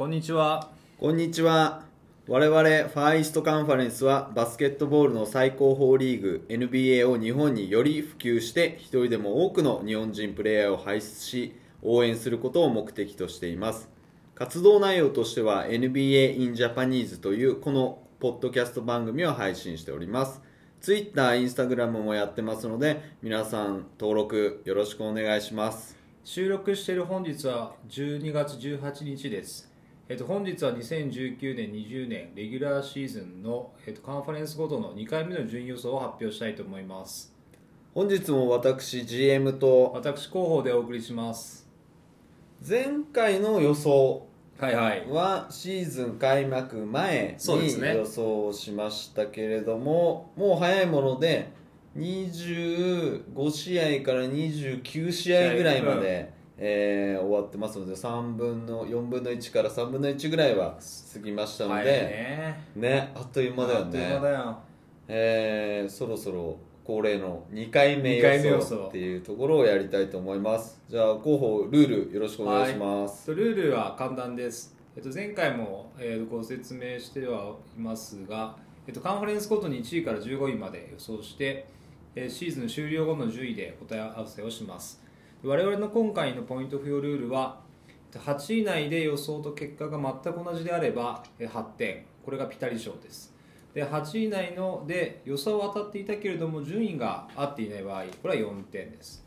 [0.00, 0.70] こんにちは。
[0.98, 1.82] こんにちは。
[2.26, 13.90] 我々ファーイーストカンファレンスはバスケットボールの最高峰リーグ NBA を日本により普及して一人でも多くの日本人プレイヤーを輩出し応援することを目的としています。
[14.34, 20.40] 活動内容としては NBA in Japanese というこのポッドキャスト番組を配信しております。
[20.80, 25.94] Twitter、Instagram もやってますので皆さん登録よろしくお願いします。
[26.24, 29.69] 収録している本日は12月18日です。
[30.10, 37.32] えっと、本日は2019年、20年レギュラーシーズンの、えっと、カンファレンスごとの2回目の順位予想を発表したいと思います。
[37.94, 41.68] 本日も私 GM と私、広報でお送りします。
[42.68, 44.26] 前回の予想
[44.58, 45.06] はいはい。
[45.08, 51.52] はシーズン開幕前に予想しましたけれども、もう早いもので
[51.96, 60.76] 25試合から29試合ぐらいまで、えー終わってますので3分の4分の1から3分の1ぐらいは
[61.14, 62.64] 過ぎましたのはいで、ね。
[62.76, 63.98] ねあっという間だよね。
[63.98, 64.58] 間だよ。
[65.08, 68.88] えーそろそろ恒例の2回目二回目予想。
[68.88, 70.78] っていうところをやりたいと思います。
[70.90, 81.66] じゃあ候補ルールよろしくお願いします、ルールは簡単です、えっと、前回も、えーご説明してはいますが、えっと、カンファレンスごとに1位から15位まで予想して、
[82.14, 85.00] えーシーズン終了後の10位で答え合わせをします
[85.42, 87.60] 我々の今回のポイント付与ルールは
[88.12, 93.32] 8位以内で予想と結果が全く同じであれば8点これがピタリ賞です。
[93.72, 99.24] で8位以内ので予想は当たっていたけれども順位が合っていない場合これは4点です。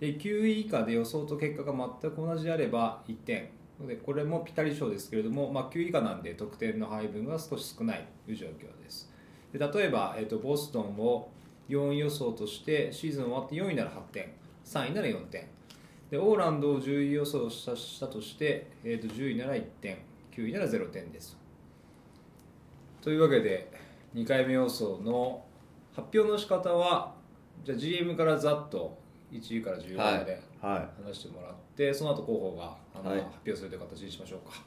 [0.00, 3.50] で9位以下で予想と結果が全く同じであれば1点。
[3.86, 9.12] でこれもピタリ賞ですけれども、まあ、9位以下なんで得点の配分が少し少ないという状況です。
[9.52, 11.28] で例えば、えっとボストンを
[11.68, 14.41] 4位予想としてシーズン終わって4位なら8点
[14.72, 15.46] 3位なら4点。
[16.10, 19.98] でオーランドを10位予想したしたとして、えっと10位なら1点
[20.30, 21.36] 9位なら0点です。
[23.00, 23.72] というわけで
[24.14, 25.44] 2回目予想の
[25.94, 27.14] 発表の仕方は
[27.64, 28.98] じゃあ GM からざっと
[29.32, 33.20] 1位から10位までは話してもらって、その後候補があの、はい。
[33.20, 34.56] 発表するという形にしましょうか。
[34.56, 34.60] い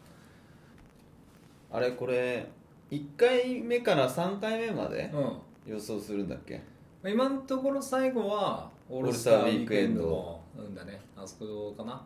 [1.72, 2.47] あれこれ
[2.90, 5.72] 1回目から3回目までうん。
[5.74, 6.62] 予想するんだっけ？
[7.06, 10.03] 今のところ最後はオールスターウィークエンド。
[10.03, 11.01] のうんだね。
[11.16, 12.01] あそこかな。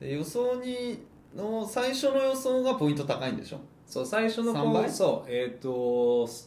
[0.00, 1.04] で予想に
[1.36, 3.58] の最初の予想がポイント高いんでしょ？
[3.86, 4.90] そう最初の三倍？
[4.90, 5.68] そうえっ、と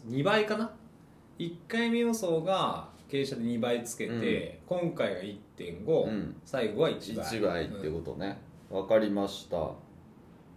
[0.10, 0.72] 2倍かな。
[1.40, 6.36] 1回目予想が傾斜で2倍つけて、今回が1.5、うん。
[6.46, 7.26] 最後は1倍。
[7.26, 8.40] 1倍ってうんことね。
[8.70, 9.72] わ、かりました。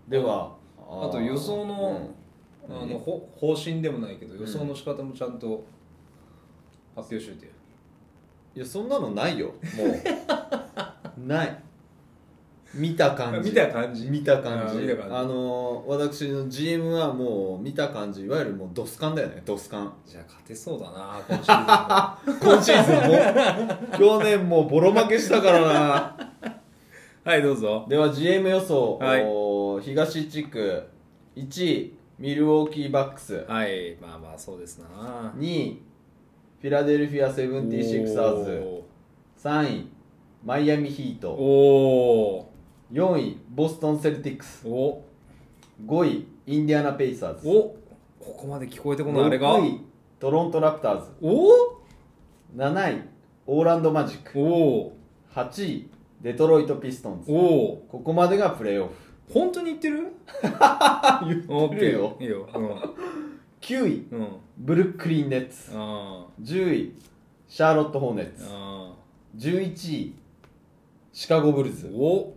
[0.08, 1.90] ではあと予想の
[2.68, 2.76] うん。
[2.82, 5.64] あのほ方針でもないけど予想の仕方もちゃんと
[6.94, 7.52] 発表しといてよ、
[8.54, 9.46] いやそんなのないよ。
[9.46, 9.52] も
[9.84, 11.20] う。
[11.26, 11.62] ない。
[12.74, 13.50] 見た感じ。
[13.50, 14.06] 見た感じ。
[14.10, 14.92] 見た感じ。
[15.10, 18.24] あの私の GM はもう見た感じ。
[18.24, 19.42] いわゆるもうドスカンだよね。
[19.44, 19.92] ドスカン。
[20.06, 23.22] じゃあ勝てそうだな今シーズンも 今
[23.92, 24.20] シーズンも。
[24.20, 26.32] 去年もボロ負けしたからな。
[27.24, 27.86] はいどうぞ。
[27.88, 29.24] では GM 予想、はい。
[29.24, 30.82] お東地区。
[31.36, 33.44] 1位ミルウォーキーバックス。
[33.48, 35.32] はいまあまあそうですな。
[35.36, 35.82] 2位
[36.60, 38.44] フィラデルフィア・セブンティシクサー。
[38.44, 38.82] ズ
[39.44, 39.88] 3位
[40.44, 41.28] マイアミヒー。
[41.28, 42.52] おトお
[42.92, 45.04] 4位ボストン・セルティックスーお。
[45.86, 47.52] 5位インディアナ・ペイサーズお。
[47.52, 47.76] こ
[48.18, 49.56] こまで聞こえてこないあれが。
[49.56, 49.80] 6位
[50.18, 51.78] トロント・ラプターズお。
[52.56, 53.02] 7位
[53.46, 54.92] オーランド・マジックお。
[55.32, 55.88] 8位
[56.22, 58.94] デトロイト・ピストンズここまでがプレーオフ。
[59.32, 59.98] 本当に言ってる？
[60.42, 62.48] 言オッケーよいいよ。
[62.52, 63.27] うん
[63.60, 64.28] 9位うん。
[64.58, 65.70] ブルックリン・ネッツ。
[65.74, 66.94] あ10位
[67.48, 68.46] シャーロット・ホーネッーツ。
[68.50, 68.92] あ
[69.36, 70.14] 11位
[71.12, 71.86] シカゴ・ブルズ。
[71.86, 72.34] ーお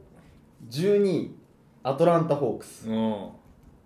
[0.70, 1.32] 12位
[1.84, 2.90] アトランタ・ホークス。
[2.90, 2.96] うん。
[2.96, 3.36] お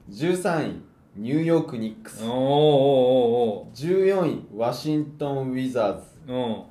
[0.09, 0.81] 13位
[1.15, 2.23] ニューヨーク・ニックス。
[2.25, 6.03] おお14位ワシントン・ウィザーズ。
[6.27, 6.67] おおお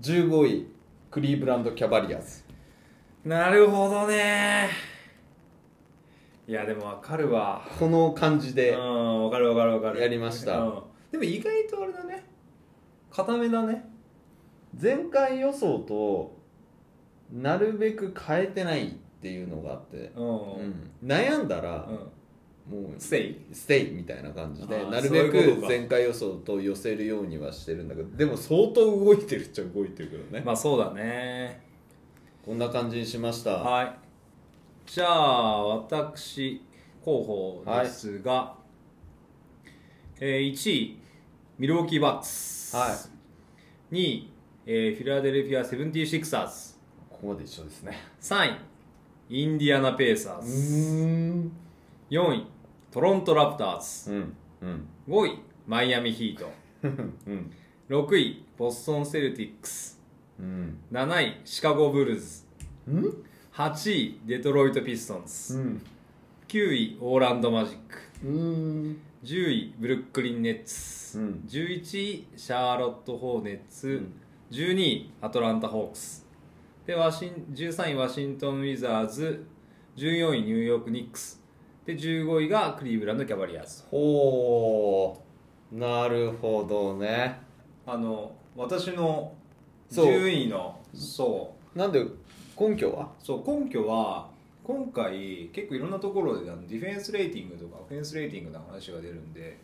[0.00, 0.66] 15位
[1.10, 2.44] クリーブランド・キャバリアーズ。
[2.44, 2.50] うん
[3.22, 4.70] なるほどね
[6.46, 7.62] いやでもわかるわ。
[7.78, 10.00] この感じうでんわかるわかるわかる。
[10.00, 10.58] やりました。
[10.58, 10.82] うん。
[11.12, 12.24] でも意外とあれだね。
[13.10, 13.84] 固めだね。
[14.80, 16.36] 前回予想と
[17.32, 18.90] なるべく変えてないっ
[19.20, 20.26] ていうのがあって、うん。
[20.26, 20.30] う
[20.62, 20.90] ん。
[21.04, 22.10] 悩んだらうん。
[22.70, 25.66] もうステイステイみたいな感じでなるべそういうことか。
[25.66, 31.60] く前回予想と寄せるようにはしてるんだけどでも相当動いてるっちゃ動いてるけどね、まあそうだね。
[32.44, 33.54] こんな感じにしました。
[33.54, 34.09] はい
[34.92, 36.60] じゃあ私
[37.04, 38.54] 候補ですが、
[40.20, 40.98] えー1位
[41.58, 42.88] ミルウォーキーバックス、は
[43.92, 43.94] い。
[43.94, 44.32] 2位、
[44.66, 46.74] えーフィラデルフィア・セブンティシクサーズ
[47.08, 47.98] ここまで一緒ですね。
[48.20, 48.56] 3位
[49.42, 51.52] インディアナ・ペーサーズ、ん。
[52.10, 52.46] 4位
[52.90, 54.88] トロントラプターズうんうん。
[55.08, 55.38] 5位
[55.68, 56.50] マイアミヒート
[56.82, 57.52] うん。
[57.88, 60.00] 6位ボストンセルティックス
[60.40, 60.78] うん。
[60.90, 62.44] 7位シカゴブルズ
[62.88, 63.24] うん？
[63.52, 65.58] 8位デトロイトピストンズ。
[65.58, 65.82] うん。
[66.46, 67.78] 9位オーランドマジッ
[68.22, 68.26] ク。
[68.26, 69.00] うん。
[69.24, 71.44] 10位ブルックリンネッツ、うん。
[71.48, 74.14] 11位シャーロット・ホーネッツ、うん。
[74.50, 76.24] 12位アトランタ・ホークス。
[76.86, 79.44] でワシン13位ワシントン・ウィザーズ。
[79.96, 81.42] 14位ニューヨーク・ニックス。
[81.84, 83.82] で15位がクリーブランド・キャバリアーズ。
[83.90, 85.20] ほ
[85.72, 87.40] うなるほどね。
[87.84, 89.34] あの私の
[89.90, 90.06] そう。
[90.06, 91.78] 順位のそう。
[91.78, 92.04] なんで
[92.60, 93.08] 根拠は？
[93.22, 94.28] そう根拠は
[94.62, 99.58] 今回結構いろんなところであのディフェンスレーティングとかオフェンスレーティングの話が出るんで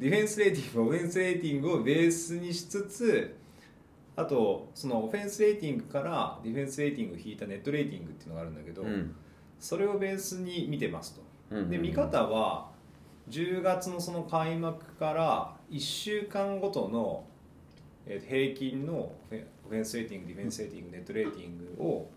[0.00, 3.36] ディフェンスレーティングオフェンスレーティングをベースにしつつ
[4.16, 9.14] あとそのオフェンスレーティングからディフェンスレーティングを引いたネットレーティングっていうのがあるんだけど、うん。
[9.58, 11.22] それをベースに見てますと。
[11.50, 12.70] うんで見方は
[13.30, 17.24] 10月のその開幕から1週間ごとの
[18.06, 19.12] えー平均の
[19.66, 22.10] オフェンスレーティングディフェンスレーティングネットレーティングを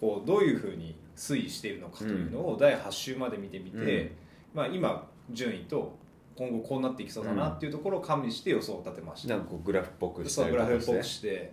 [0.00, 4.12] こうどういうふうに推移しているのかというのを第8週まで見てみて、
[4.54, 5.96] まあ、今順位と
[6.34, 10.50] 今後こうなっていきそうだなっていうところを加味して予想を立てました、なんかこうグラフっぽくして。
[10.50, 11.52] グラフっぽくして。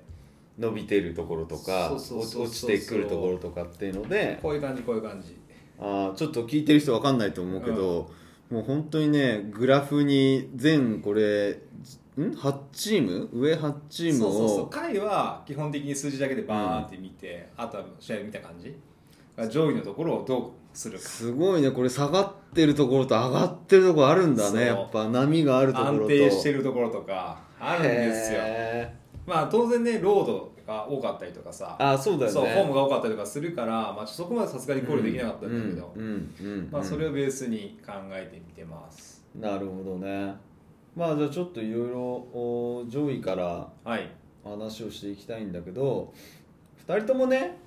[0.60, 4.38] 伸びてるところとか落ちてくるところとかっていうので。
[4.42, 5.38] こういう感じこういう感じ。
[5.80, 8.12] あーちょっと聞いてる人わかんないと思うけど、
[8.50, 11.60] もう本当にねグラフに全これ
[12.18, 13.30] ん？8チーム？
[13.32, 14.70] 上8チームをそうそうそう。
[14.70, 18.76] 回は基本的に数字だけでバーって見て、あとは試合見た感じ？
[19.50, 21.08] 上位のところをどうするか。
[21.08, 21.72] すごいね。
[21.72, 24.66] これ下がってるところと上がってるところあるんだね。
[24.66, 26.04] やっぱ波があるところと。
[26.04, 28.40] 安定してるところとかあるんですよ。
[28.42, 28.94] へ
[29.26, 32.32] まあ当然ねロードが多かったりとかさーあそうだよね。
[32.32, 40.36] そうフォームが多かったりとかするから、まあ、そこまでさすがに考慮できなかったんだけど、うんうんうんまあ、それをベースに考えてみてます、なるほどね。
[40.96, 44.10] まあじゃあちょっといろいろお上位からはい。
[44.44, 46.14] 話をしていきたいんだけど
[46.88, 47.58] 2人ともね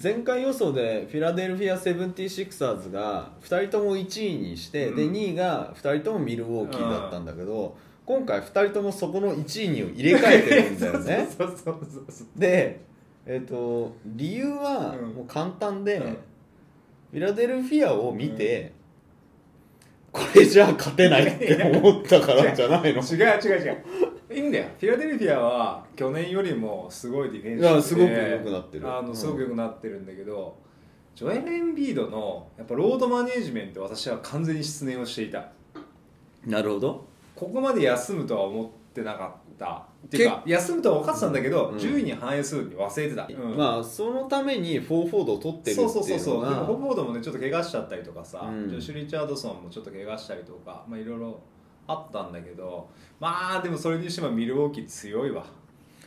[0.00, 4.96] 前回予想でフィラデルフィア・セブンティシクサーズが2人とも1位にして、うん。
[4.96, 11.28] で2位が2人ともミルウォーキーだったんだけど、今回2人ともそこの1位にを入れ替えてるんだよね。
[11.36, 12.80] そうそうそうそうで
[13.26, 15.08] えっ、と理由はうん。
[15.14, 16.02] もう簡単で、うん。
[16.12, 18.72] フィラデルフィアを見て、
[20.12, 23.00] これじゃあ勝てないって思ったからじゃないの？
[23.02, 23.84] 違う違う違う。
[24.32, 24.64] いいんだよ。
[24.78, 28.88] フィラデルフィアは去年よりもすごいディフェンスいやすごく良くなってる。
[28.90, 29.06] あうん。
[29.08, 30.56] のすごく良くなってるんだけど、
[31.14, 35.52] ジョエル・エンビードのやっぱロードマネージメント私は完全に失念をしていた。
[36.46, 37.09] なるほど
[37.40, 39.86] ここまで休むとは思ってなかった。
[40.06, 41.78] っていうか休むとは分かってたんだけど、うん。
[41.78, 43.56] 順位に反映するに忘れてた、うん。
[43.56, 46.44] まあそのためにフォーフォードを取ってるっていうそうそうそうそう。
[46.44, 48.68] でもホのがフォードもねちょっと怪我しちゃったりとかさ、うん。
[48.68, 51.40] ジョシュ・リチャードソンもちょっと怪我したりとかまあいろいろ
[51.86, 55.46] あったんだけどまあでもそれにしてもミルウォーキー強いわ。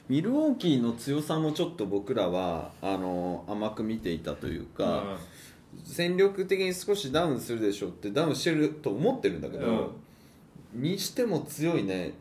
[0.08, 5.18] ミルウォーキーの強さもちょっと僕らはあの甘く見ていたというか、
[5.84, 9.88] 戦力的に少しダウンするでしょうってダウンしてると思ってるんだけど、うん
[10.74, 12.14] にしても強いね。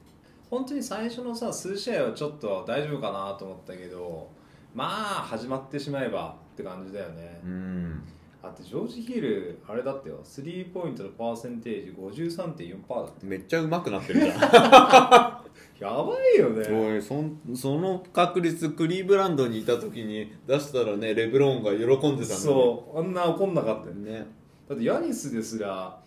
[0.50, 4.28] 本当に最初のさ数試合はちょっと大丈夫かなと思ったけど
[4.74, 4.88] まあ
[5.22, 8.02] 始まってしまえばって感じだよね、うん。
[8.42, 10.20] あってジョージ・ヒルあれだったよ。
[10.24, 14.40] スリーポイントのパーセンテージ53.4%だっめっちゃ上手くなってるじゃん。
[14.40, 15.42] た
[15.80, 16.68] やばいよね。
[16.70, 24.10] おいそんその確率クリーブランドにいた時に出したらねレブロンが喜んでたんだそうあんな怒んなかったよね。
[24.10, 24.26] ね。
[24.68, 26.01] だってヤニスですら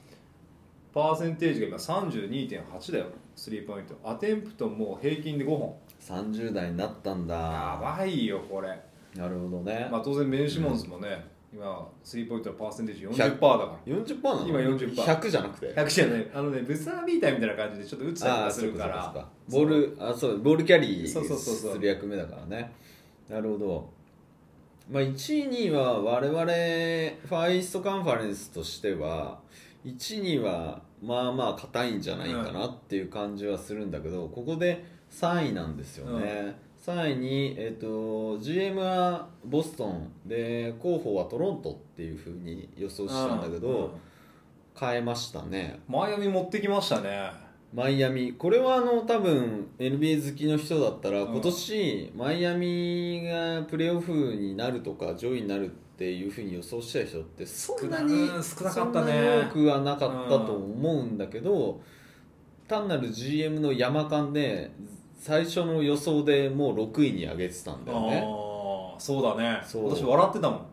[0.95, 3.05] パーセンテージが今32.8だよ。
[3.35, 3.99] スリーポイント。
[4.01, 5.75] アテンプトも平均で5本。
[5.99, 7.35] 30代になったんだ。
[7.35, 8.69] やばいよこれ。
[9.13, 14.47] なるほどね、まあ当然ベン・シモンズもね、今スリーポイントのパーセンテージ40%だか40%なの？
[14.47, 15.73] 今40% 100じゃなくて？
[15.73, 16.27] ら100じゃない。
[16.33, 21.73] あのねブザービーターみたいな感じでちょっと打つたするかあらボールあそうボールキャリーそうそうそうそう。
[21.73, 22.71] する役目だからね。
[23.29, 23.89] なるほど。
[24.89, 29.45] まあ1位2位は我々ファーイーストカンファレンスとしては1、
[29.85, 43.83] 2はまあまあ硬いんじゃないかなっていう感じはするんだけど、ここで3位なんですよね、3位に、えっと GM はボストンで候補はトロントっていうふうに予想したんだけど、うん。
[43.85, 43.89] うん
[44.77, 45.79] 変えましたね。
[45.87, 47.31] マイアミ持ってきましたね。
[47.73, 48.33] マイアミ。
[48.33, 51.31] これはあの多分 NBA 好きの人だったら、うん。
[51.31, 59.47] 今年マイアミがプレーオフになるとか上位になるっていうふうに予想した人って少なにうん少なかったね。
[59.49, 61.81] 多くはなかったと思うんだけど、
[62.67, 64.71] 単なる GM の山間で
[65.17, 68.23] 最初の予想でもう6位に上げてたんだよね。
[68.25, 69.61] ああそうだね。
[69.65, 69.95] そう。
[69.95, 70.65] 私笑ってたもん。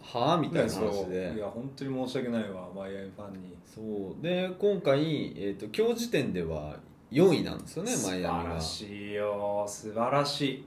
[0.00, 1.34] はあみたいな話で。
[1.36, 3.56] いや本当に申し訳ないわマイアミファンに。
[3.66, 4.22] そう。
[4.22, 6.76] で今回、えー、と今日時点では
[7.12, 9.64] 4位なんですよねマ素晴イアミがらしいよ。
[9.68, 10.64] 素晴らしい。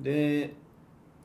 [0.00, 0.54] で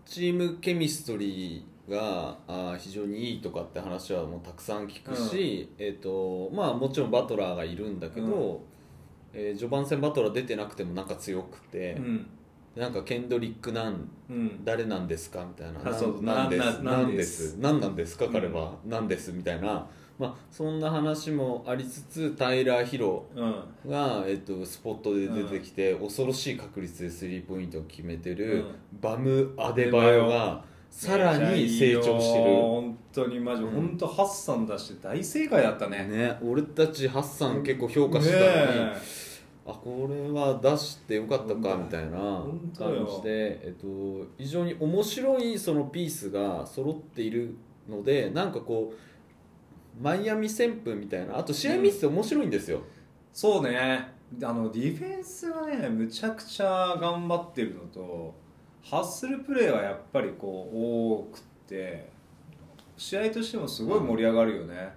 [0.05, 8.62] チームケミストリーがあー非常にいいとかって話はもうたくさん聞くし、えーとまあ、もちろんバトラーがいるんだけど、
[9.34, 12.28] えー序盤戦バトラー出てなくてもなんか強くてう、ん。
[12.75, 14.63] なんかケンドリックなんうん。
[14.66, 17.52] 誰なんですかみたいなあそうなんですなななんでです。
[17.52, 19.86] すなんなんですか彼は、なんですみたいな、
[20.18, 23.92] まあ、そんな話もありつつタイラー・ヒロうん。
[23.92, 28.66] が、えっと、スポットで出てきて、恐ろしい確率でスリーポイントを決めてる、うん。
[29.02, 32.43] バム・アデバヨがさらに成長してる。
[32.55, 33.71] 本当にマジ、うん。
[33.71, 36.05] 本当ハッサン出して大正解だったね。
[36.07, 39.23] ね、俺たちハッサン結構評価してたのに、ね
[39.65, 42.43] あこれは出してよかったかみたいな
[42.77, 47.55] 感じで、えっと、非常に面白いそのピースが揃っている
[47.89, 52.81] のでなんかこうマイアミ旋風みたいなあと試合見てて面白いんですよ、
[53.31, 54.12] そうね。
[54.43, 58.35] あのディフェンスがねむちゃくちゃ頑張ってるのと
[58.84, 62.10] 発するプレーはやっぱりこう多くて
[62.98, 64.94] 試合としてもすごい盛り上がるよね、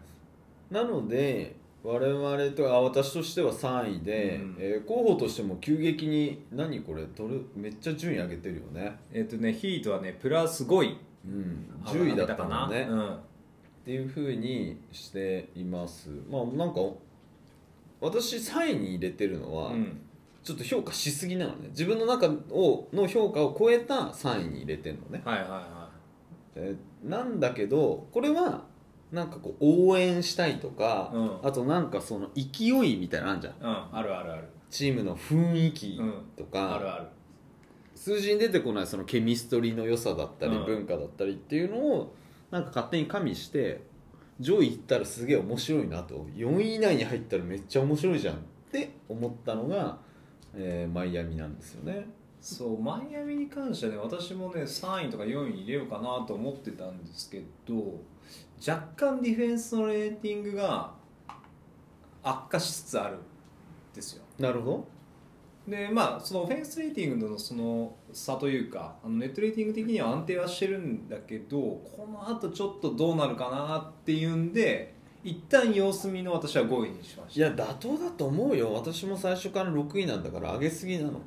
[0.71, 4.57] なので我々とあ私としては3位で、うん。
[4.59, 13.19] えー候補としても急激に何これどれめっちゃ順位上げてるよね、えっ、とねヒートはねプラス5位うん、10位だったもんね、うんっ
[13.85, 16.67] ていうふうにしていますまあな。
[16.67, 16.81] んか
[18.01, 20.01] 私3位に入れてるのは、うん
[20.47, 21.71] ちょっと評価しすぎなのね。
[21.71, 25.91] 自分の中をの評価を超えた3位に入れてるのね、はいはいは
[26.55, 28.63] えーなんだけどこれは
[29.11, 31.39] なんかこう応援したいとか、うん。
[31.43, 33.55] あとなんかその勢いみたいなのあるじゃん。
[33.55, 34.45] いうんあるあるある。
[34.71, 36.01] チームの雰囲気
[36.37, 37.07] とか、あるある。
[37.97, 40.65] 数字に出てこないそのケミストリーの良さだったり、うん。
[40.65, 42.15] 文化だったりっていうのを
[42.53, 43.83] なんか勝手に加味して
[44.39, 46.27] 上位行ったらすげえ面白いなと。
[46.37, 48.39] 4位以内に入ったらめっちゃ面白いじゃんっ
[48.71, 50.06] て思ったのが、
[50.57, 52.07] えーマイアミなんですよね。
[52.41, 57.75] そうマイアミに関してはね私もね3位とか4位に入れようかなと思ってたんですけど
[58.67, 60.93] 若干ディフェンスのレーティングが
[62.23, 63.19] 悪化しつつあるん
[63.95, 64.23] ですよ。
[64.39, 64.87] なるほ
[65.67, 74.95] でまあそのオフェンスレーティングのその差というかあのネットレーティング的には安定はしてるんだけどこのあとちょっとどうなるかなっていうんで
[75.25, 77.41] 一旦様子見の私は5位にしました。
[77.41, 78.73] いや妥当だと思うよ。
[78.73, 81.21] 私も最初から6位なんだから上げすぎなの。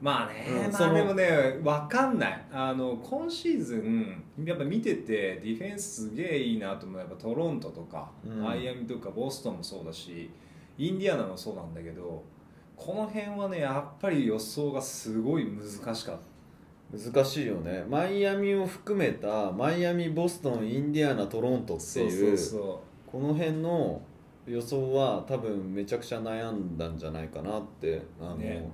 [0.00, 2.46] まあね、うんまあでもね分かんない。
[2.52, 6.98] あの今シーズンやっぱ見ててディフェンスすげえいいなと思う。
[6.98, 8.42] やっぱトロントとか、うん。
[8.42, 10.30] マイアミとかボストンもそうだし
[10.78, 12.22] インディアナもそうなんだけど
[12.76, 16.30] この辺はねやっぱり予想がすごい難しかった。
[16.92, 17.84] 難しいよね。
[17.88, 24.00] マイアミを含めたマイアミボストンインディアナトロントってそういうそうそこの辺の
[24.46, 28.70] 予想は多分めちゃくちゃ悩んだんじゃないかなってあの、ね。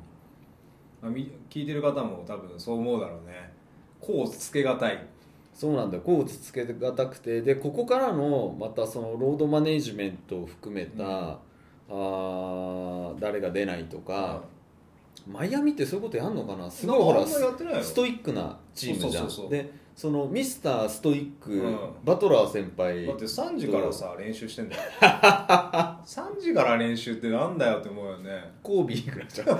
[1.02, 3.52] う、まあ、み聞いてる方も多分そう思うだろうね。
[4.00, 5.06] こうつけがたい。
[5.54, 6.02] そうなんだよ。
[6.02, 7.40] こうつつけがたくて。
[7.40, 11.08] でここからのまたそのロードマネジメントを含めた、うん。
[11.08, 14.42] あー誰が出ないとか、
[15.26, 16.70] マイアミってそういうことやんのかな？
[16.70, 19.12] すごいほらストイックなチームじゃん。
[19.12, 19.50] そうそうそうそう。
[19.50, 21.78] でそのミスターストイック、うん。
[22.04, 24.82] バトラー先輩だって3時からさ練習してんだよ。
[25.00, 28.30] 3時から練習ってなんだよって思うよね。
[28.62, 29.48] コービーぐらいじゃん。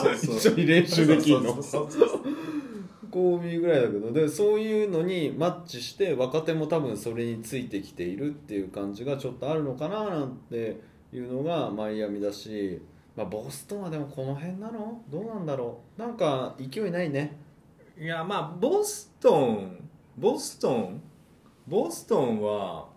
[0.00, 1.54] そうそうそう一緒に練習できるの？
[3.10, 10.80] コービーぐらいだけどでそういうのにマッチして若手も多分それについてきているっていう感じがちょっとあるのかななんて
[11.12, 12.82] いうのがマイアミだし、
[13.14, 15.00] まあ、ボストンはでもこの辺なの？
[15.12, 16.00] どうなんだろう？
[16.00, 17.36] なんか勢いないね
[17.96, 21.02] いやまあボストンボストン
[21.66, 22.88] ボストンは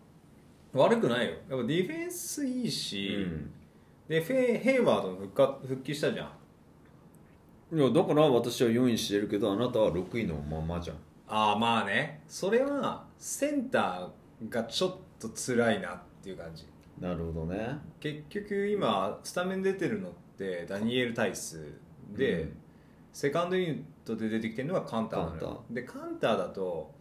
[0.74, 1.34] 悪くないよ。
[1.50, 3.26] やっぱディフェンスいいし、
[4.08, 7.78] でフェイヘイワードも復活復帰したじゃん。
[7.78, 10.98] いやだから私は4位してるけどあなたは6位のままじゃん。
[11.28, 12.22] ああまあね。
[12.28, 16.66] それはセンターがちょっと辛いなっていう感じ。
[17.00, 17.78] なるほどね。
[18.00, 21.74] 結局今スタメン出てるのってダニエル・タイス
[22.12, 22.58] で、うん。
[23.14, 26.94] セカンドユニットで出てきてるのがカンターなのでカンターだと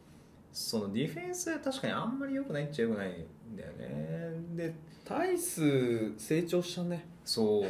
[0.52, 4.32] そのディフェンスは確かにあんまり良くないっちゃ良くないんだよね。
[4.54, 7.06] でタイス成長したね。
[7.24, 7.66] そう。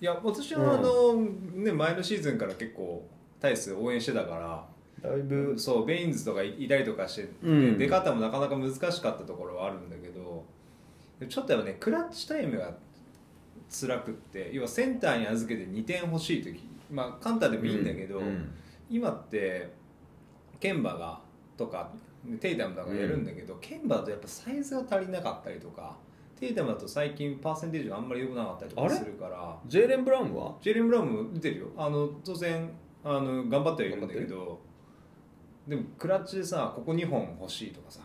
[0.00, 3.06] いや私はあの、ね、前のシーズンから結構
[3.40, 4.66] タイス応援してたか
[5.02, 5.54] らだいぶ。
[5.58, 7.78] そうベインズとかいいたりとかして、うん。
[7.78, 10.44] 出方もなかなか難しかったところはあるんだけど
[11.18, 12.74] でちょっとやっぱねクラッチタイムが
[13.68, 16.60] 辛くって要はセンターに預けて2点欲しい時
[16.94, 18.50] まあカンターでもいいんだけど、うん
[18.90, 19.72] 今って
[20.60, 21.18] ケンバが
[21.56, 21.90] とか
[22.24, 25.96] でテイタムとかやるんだけど、ケンバだとやっぱサイズが足りなかったりとか
[26.38, 30.54] テイタムだと最近パーセンテージがあんまり良くなかったりとかするからジェイレン・ブラウンは？
[30.60, 31.66] ジェレン・ブラウンも出てるよ。
[31.76, 32.70] あの当然
[33.02, 34.60] あの頑張ってはいるんだけど
[35.66, 38.00] でもクラッチでさここ2本欲しいとかさ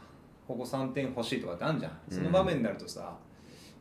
[0.48, 2.00] ここ3点欲しいとかってあるじゃん。
[2.10, 3.14] その場面になるとさ、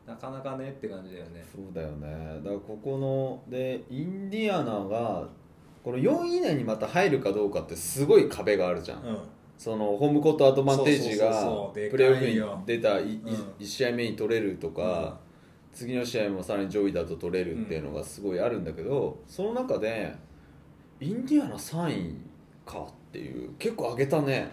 [0.09, 1.45] なかなかねって感じだよね。
[1.55, 2.41] そうだよね。
[2.43, 5.29] だからここのでインディアナが
[5.85, 9.19] この4位以内にまた入るかどうかってすごい壁があるじゃん、うん。
[9.59, 11.29] そのホームコートアドバンテージが
[11.75, 12.99] プレーオフに出たん。
[13.01, 15.19] 1試合目に取れるとか、
[15.73, 20.15] 次の試合もさらに上位だと取れるっていうのがすごいあるんだけど、その中で
[21.01, 22.17] インディアナ3位
[22.65, 24.51] かっていう結構上げたね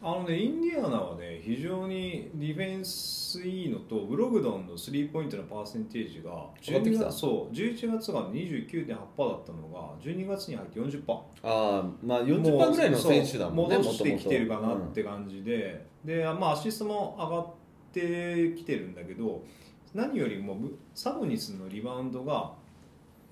[0.00, 17.46] あのねインディアナはね非常にディフェンスいいのとブログドンのスリーポイントのパーセンテージが上がってきた？12月そう11月が29.8%だったのが12月に入って40%ああまあ40%ぐらいの選手だもんね戻してきてるかなって感じで、でまあアシストも上がっ
[17.92, 19.42] てきてるんだけど
[19.94, 22.52] 何よりもブサボニスのリバウンドが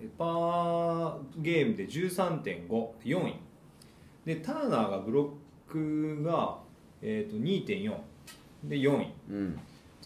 [0.01, 3.37] えパーゲームで13.54位。
[4.25, 5.35] でターナーがブロック
[6.23, 6.59] が、
[7.03, 7.95] えー、と2.4
[8.65, 9.13] で4位。
[9.31, 9.61] うん、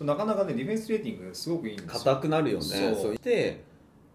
[0.06, 1.90] なかなかねディフェンスレーティングがすごくいいんですよ。
[1.92, 2.64] 硬くなるよね。
[2.64, 2.94] そう。
[2.94, 3.62] そうして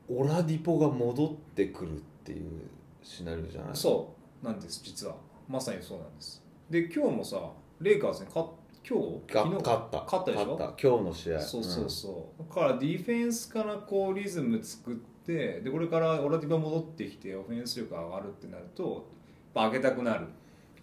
[0.10, 2.62] オラディポが戻ってくるっていう
[3.02, 3.76] シナリオじゃない？
[3.76, 4.46] そう。
[4.46, 5.16] なんです実は。
[5.48, 6.44] まさにそうなんです。
[6.70, 7.40] で今日もさ
[7.82, 8.48] レイカーズに勝っ
[8.88, 9.34] 今日？
[9.34, 9.64] が昨日？
[9.64, 10.04] 勝った。
[10.04, 10.46] 勝ったでしょ？
[10.54, 10.88] 勝った。
[10.88, 11.40] 今日の試合。
[11.40, 14.96] そうそうそう、だからディフェンスからこうリズム作っ
[15.26, 19.08] てでこれからオラディバ戻ってきてオフェンス力が上がるってなると
[19.56, 20.30] 上げたくなる、うん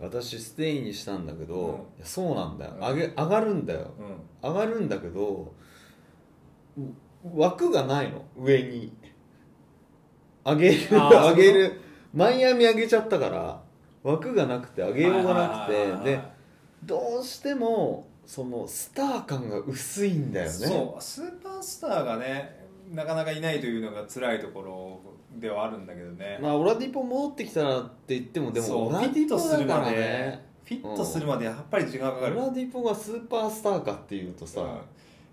[0.02, 2.04] 私ステイにしたんだけど、うん。
[2.04, 2.80] そうなんだよ、うん。
[2.80, 3.90] 上げ上がるんだよ。
[4.42, 5.54] うん、上がるんだけど
[7.34, 8.24] 枠がないの。
[8.36, 8.92] 上に。
[10.44, 11.80] 上げる上げる。
[12.12, 13.62] マイアミ上げちゃったから
[14.02, 16.10] 枠がなくて上げようがなくて。
[16.10, 16.20] で
[16.82, 20.50] どうしてもそのスター感が薄いんだよね。
[20.50, 21.02] そう。
[21.02, 25.00] スーパースターがねなかなかいないというのが辛いところ
[25.42, 30.46] ではあるんだけどね、まあオラディポ戻ってきたらって言ってもでもオラディポだからね。
[30.64, 34.68] フィットするまでやっぱり時間かオかる、ラディポがスーパースターかっていうとさ、うん。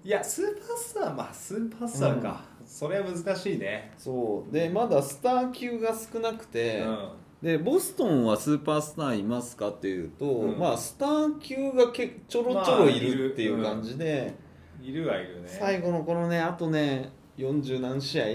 [0.03, 3.91] いやスーパースターまあスーパースターか、それは難しいね。
[3.97, 4.53] そう。
[4.53, 7.09] でまだスター級が少なくて、うん。
[7.43, 10.59] でボストンはスーパースターいますかっていうと、うん。
[10.59, 14.33] まあスター級がけちょろちょろいるっていう感じで、
[14.81, 15.47] いるはいるね。
[15.47, 18.25] 最後のこのねあとね40何試合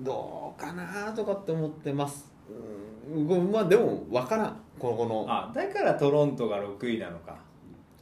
[0.00, 2.30] どうかなとかって思ってます。
[3.14, 3.26] うん。
[3.26, 4.56] ごまあでも分からん。
[4.78, 5.26] このこの。
[5.28, 7.46] あだからトロントが6位なのか。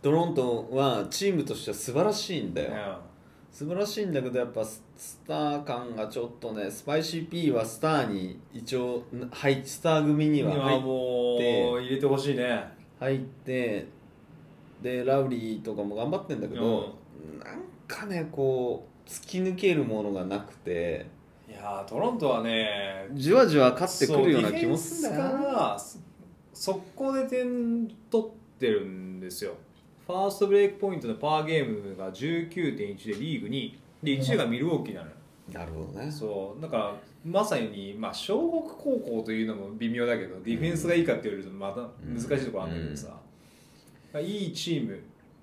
[0.04, 11.36] トロントはチームとしては素晴らしいんだよ、う素晴らしいんだけどやっぱススター感がちょっとねスパイシー P はスターに一応はいスター組には入っも
[11.76, 12.64] う入れてほしいね。
[13.00, 13.88] 入って
[14.82, 16.94] でラウリーとかも頑張ってんだけど、
[17.42, 21.06] なんかねこう突き抜けるものがなくて
[21.48, 25.78] いやートロントはねじわじわ勝ってくるような気もするんだよな。
[26.52, 28.28] 速攻で点取っ
[28.58, 29.54] てるんですよ。
[30.06, 35.12] ファーストブレイクポイントのパワーゲームが19.1でリーグ2位で1位がミルウォーキーなのよ。
[35.52, 36.10] なるほどね。
[36.10, 44.98] そうだからまさに、まあ、湘北高校というのも微妙だけどディフェンスがいいかって言われるとまた難しいところあるんだけどさ、いいチーム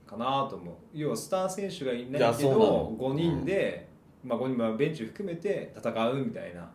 [0.08, 0.76] かなと思う。
[0.94, 3.88] 要はスター選手がいないけど5人で、
[4.23, 6.69] まあ、5人まあベンチ含めて戦うみたいな。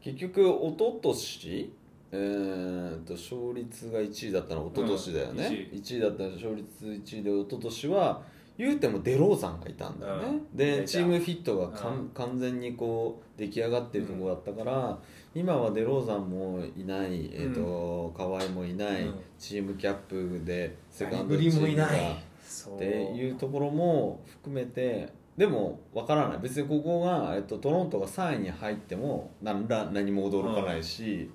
[0.00, 1.72] 結局一昨年
[2.14, 6.00] えー、と勝率が1位だったのは一昨年だよね、うん1位。
[6.00, 8.22] だったら勝率1位で一昨年は
[8.58, 10.56] 言うてもデローザンがいたんだよね、うん。
[10.56, 12.08] でチームフィットがかん、うん。
[12.10, 14.98] 完全にこう出来上がってるところだったから、
[15.34, 19.14] 今はデローザンもいない、えーと河合もいない、うん。
[19.38, 21.60] チームキャップでセカンドチームが。
[21.62, 22.22] もいない。
[22.42, 26.38] そっていうところも含めてでもわからない。
[26.40, 31.30] 別にここが、えっと、トロントが3位に入っても何ら何も驚かないし、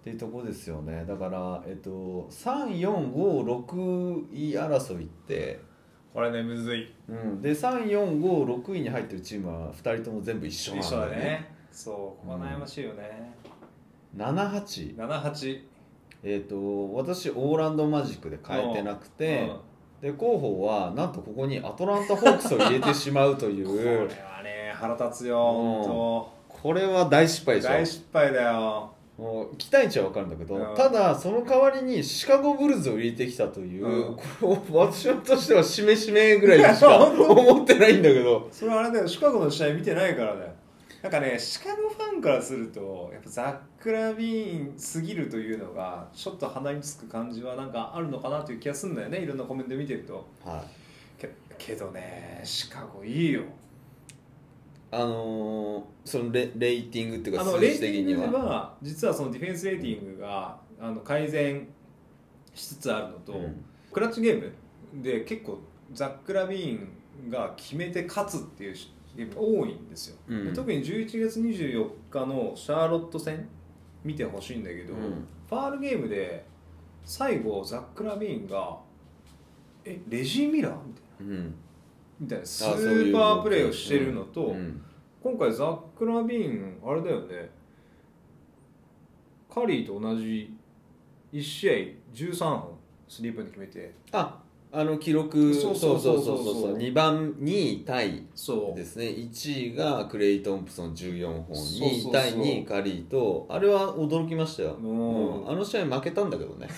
[0.00, 1.04] っていうところですよね。
[1.06, 5.60] だから、えっと、3456位争いって、
[6.14, 6.94] これねむずい。
[7.08, 11.16] うん、で3456位に入ってるチームは2人とも全部一緒なんだだよね。
[11.16, 11.54] ね。
[11.70, 13.34] そうここは悩ましいよね、
[14.16, 15.62] 78 78
[16.24, 19.48] えっと私オーランドマジックで変えてなくて、
[20.00, 23.66] で広報はなんとここにアトランタ・ホークスを入れてしまうという。
[23.66, 28.92] んこれうはね腹立つよ本これは大失敗でしょ当大失敗だよ。
[29.18, 30.76] もう期待値は分かるんだけど、うん。
[30.76, 34.16] ただその代わりにシカゴブルズを入れてきたという、うん。
[34.40, 38.48] これ私としてはしめしめぐらいしか思ってないんだけど。
[38.52, 40.52] それはあれだよシカゴの試合見てないからだよ
[41.02, 50.26] なんかねシカゴファンからするとやっぱザック・ラビーンすぎるというのがちょっと鼻につく感じはなんかあるのかなという気がするんだよねいろんなコメント見てると。
[50.44, 51.20] はい。
[51.20, 53.42] けけどねシカゴいいよ。
[54.90, 61.68] あのーそのレレーティングっていうあか数のレーティン字的にはグでは実はそのディフェンスレーティングがあの改善
[62.54, 63.64] しつつあるのと、うん。
[63.92, 64.52] クラッチゲーム
[65.02, 65.60] で結構
[65.92, 68.76] ザック・ラビーンが決めて勝つっていう
[69.26, 70.44] 多いんですよ、うん。
[70.46, 73.48] で特に11月24日のシャーロット戦
[74.04, 75.26] 見てほしいんだけど、うん。
[75.48, 76.44] ファールゲームで
[77.04, 78.78] 最後ザック・ラビーンが
[79.84, 81.34] 「えレジー・ミラー?」みたいな。
[81.34, 81.54] うん。
[82.20, 84.82] みたいなスーパープレーをしてるのと、うん。
[85.22, 87.50] 今回ザック・ラビーンあれだよね。
[89.52, 90.54] カリーと同じ
[91.32, 91.72] 1試合
[92.12, 92.78] 13本
[93.08, 96.72] スリーポイント決めてああの記録そそううそそそそううそううそう。
[96.74, 99.06] う2番2位タイそうですね。
[99.06, 101.56] 1位がクレイ・トンプソン14本。
[101.56, 101.88] そうそうそう。
[101.88, 105.50] 2位タイにカリーとあれは驚きましたよ、もううん。
[105.50, 106.68] あの試合負けたんだけどね。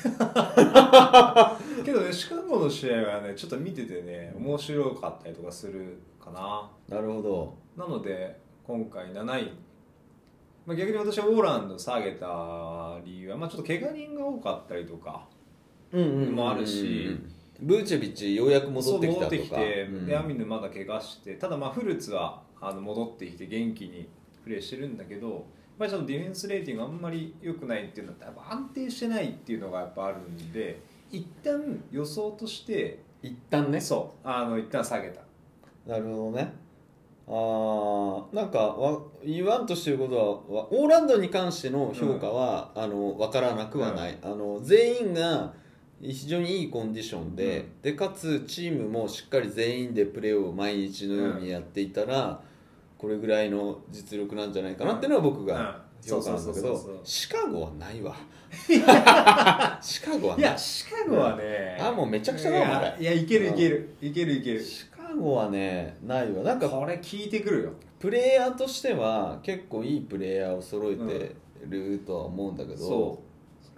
[1.85, 6.71] けどねシカゴの試合はねちょっと見ててね面白かったりとかするかな。
[6.89, 7.55] なるほど。
[7.77, 9.53] なので今回7位、
[10.65, 15.27] まあ、逆に私はオーランド下げた理由は、まあ、ちょっと怪我人が多かったりとか
[15.93, 16.33] うんうんうんうん。
[16.37, 17.19] もあるし
[17.63, 19.31] ブーチェビッチようやく戻ってきたとか。
[19.31, 20.07] そう戻ってきて、うん。
[20.07, 24.09] でアミヌまだ怪我してただまあフルーツはあの戻ってきて元気に
[24.45, 25.43] プレーしてるんだけどやっ
[25.79, 33.81] ぱりそのディフェンスレーティングがあんまり良くないっていうのは安定してないっていうのがやっぱあるんで一旦予想として一旦ね。
[33.81, 35.21] そうあの一旦下げた。
[35.87, 36.53] なるほどね。
[37.27, 40.17] あーなんかわ言わんとしてること
[40.51, 45.53] はわオーランドに関しての評価は、あの分からなくはない、あの全員が
[46.03, 52.41] 非常にいいコンディションで、でかつチームもしっかり全員でプレーを毎日のようにやっていたら、
[52.99, 55.91] これぐらいの実力なんじゃないかなっていうのは僕がうん。
[56.03, 58.17] 評価なんだけどシカゴはないわ。
[59.83, 60.41] シカゴはない。
[60.41, 63.95] いやシカゴはね、あもうめちゃくちゃだいやいやいけるいける。
[64.01, 64.65] いけるいける。
[64.65, 66.43] シカゴはねないわ。
[66.43, 67.73] なんかこれ聞いてくるよ。
[67.99, 71.37] プレイヤーとしては結構いいプレイヤーを揃えて
[71.69, 73.25] るとは思うんだけど、そう。
[73.29, 73.30] サ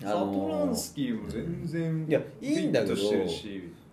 [0.04, 2.94] あのーポランスキーも全然いやいいんだけど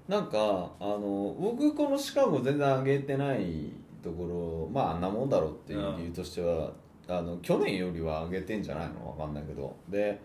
[0.08, 6.72] なんかあの僕このシカゴ全然上げてないところまああんなもんだろうっていう理由としては、
[7.08, 9.10] あの去年よりは上げてんじゃないの？
[9.10, 9.76] わかんないけど。
[9.89, 10.19] で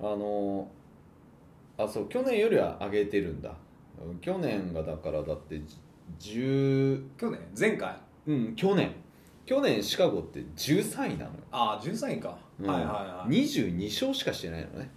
[0.00, 0.68] あの
[1.76, 3.52] あそう去年よりは上げてるんだ。
[4.20, 5.60] 去年がだからだって
[6.18, 7.40] 10去年？
[7.58, 7.96] 前回？
[8.26, 8.92] うん去年。
[9.46, 11.30] 去年シカゴって13位なのよ。
[11.50, 12.66] ああ13位か、うん。
[12.66, 13.32] はいはいはい。
[13.44, 14.90] 22勝しかしてないのね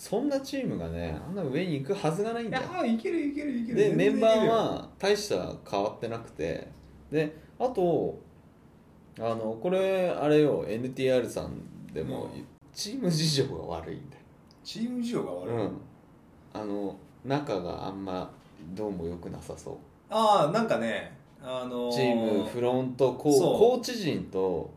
[0.00, 2.64] そんなチームがねあんな上に行くはずがないんいだよ。
[2.72, 3.76] やいけるいけるいける。
[3.76, 6.66] でメンバーは大した変わってなくて。
[7.12, 8.18] であと
[9.18, 12.46] あのこれあれよ NTR さんでも、うん。
[12.72, 14.22] チーム事情が悪いんだよ、
[14.64, 15.76] チーム事情が悪い、うん、
[16.54, 18.30] あの仲があんま
[18.74, 19.74] どうも良くなさそう。
[20.08, 24.70] ああなんかねあのー、チームフロントココーチ陣と、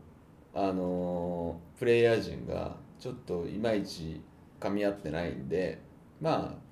[0.52, 4.20] あのープレイヤー陣がちょっといまいち
[4.60, 5.80] 噛み合ってないんで
[6.20, 6.64] まあ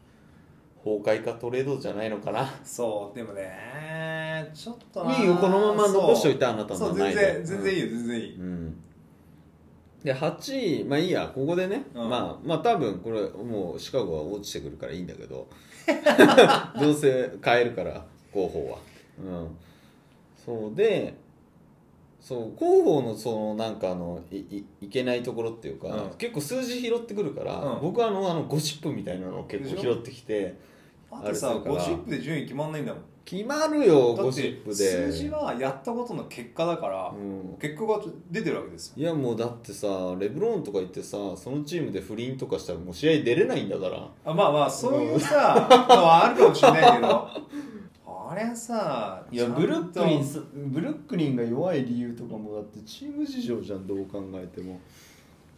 [0.85, 2.53] 崩壊かトレードじゃないのかな。
[2.64, 7.45] そうでもねちょっとないいよこのまま残しといてあなたの名前で。
[7.45, 8.83] 全然全然いいよ全然いい、うん。
[10.03, 12.09] で8位まあいいやここでね、うん。
[12.09, 15.47] まあまあ多分これもうシカゴは落ちてくるからいいんだけど。
[16.81, 18.79] どうせ変えるから広報は。
[19.18, 19.57] うん。
[20.45, 21.14] そうで
[22.23, 26.11] そう広報のそのなんかあのいいいけないところっていうか、うん。
[26.19, 27.81] 結構数字拾ってくるから、うん。
[27.83, 29.95] 僕はあのあのゴシップみたいなのを結構でしょ？
[29.95, 30.57] 拾ってきて
[31.11, 31.75] だってさあれするから。
[31.75, 33.03] ゴシップで順位決まんないんだもん。
[33.25, 34.77] 決まるよだっゴシップで。
[34.77, 37.57] て数字はやったことの結果だから、うん。
[37.61, 38.95] 結果が出てるわけですよ。
[38.97, 44.09] いやもうだってさレブロンとか言ってさそのチームで不倫とかしたらもう試合出れないんだから。
[44.25, 47.29] あまあまあそういうさのはあるかもしれないけど
[48.33, 54.81] あれさいやブルックリンすブルックリンが弱い理由とかもだってチーム事情じゃんどう考えても。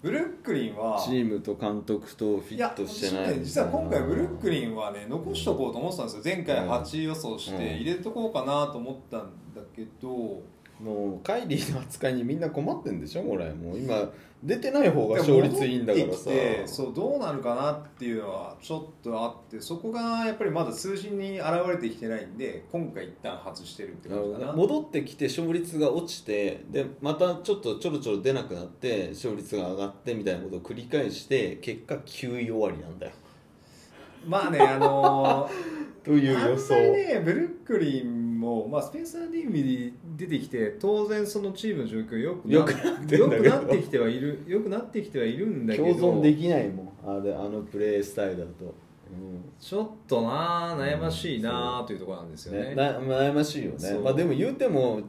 [0.03, 6.23] ブルックリンはチームと監督とフィットしてない実は今回ブルックリンはね残しとこうと思ってたんですよ。
[6.25, 6.71] 前回うん。
[6.73, 9.21] 8位予想してうん入れとこうかなと思ったん
[9.55, 10.43] だけど、
[10.81, 14.11] もうカイリーの扱いにみんな困ってんでしょこれもう今
[14.43, 16.11] 出てない方が勝率いいんだからさ。
[16.11, 24.53] 戻ってきてそうどうなるかなっていうのはちょっとあってそこがやっぱりまだ数字に現れてきてないんで今回一旦外してるって感じかな。
[24.53, 33.13] 戻ってきて勝率が落ちてでまたちょっとちょろちょろ出なくなって勝率が上がってみたいなことを繰り返して結果9位終わりなんだよ。
[34.27, 35.49] まあねあの
[36.05, 36.75] という予想。
[36.75, 45.95] りねブルックリンも、まあ、スペンサー・ディンビ出てきて当然そのチームの状況よくよくなってきてはいるよくなってきてはいるんだけど。
[45.95, 48.75] 共存できないもんあれあのプレースタイルだと、
[49.61, 53.99] ちょっとな悩ましいなというところなんですよね,、うんね、な悩ましいよね。
[53.99, 55.01] まあでも言うても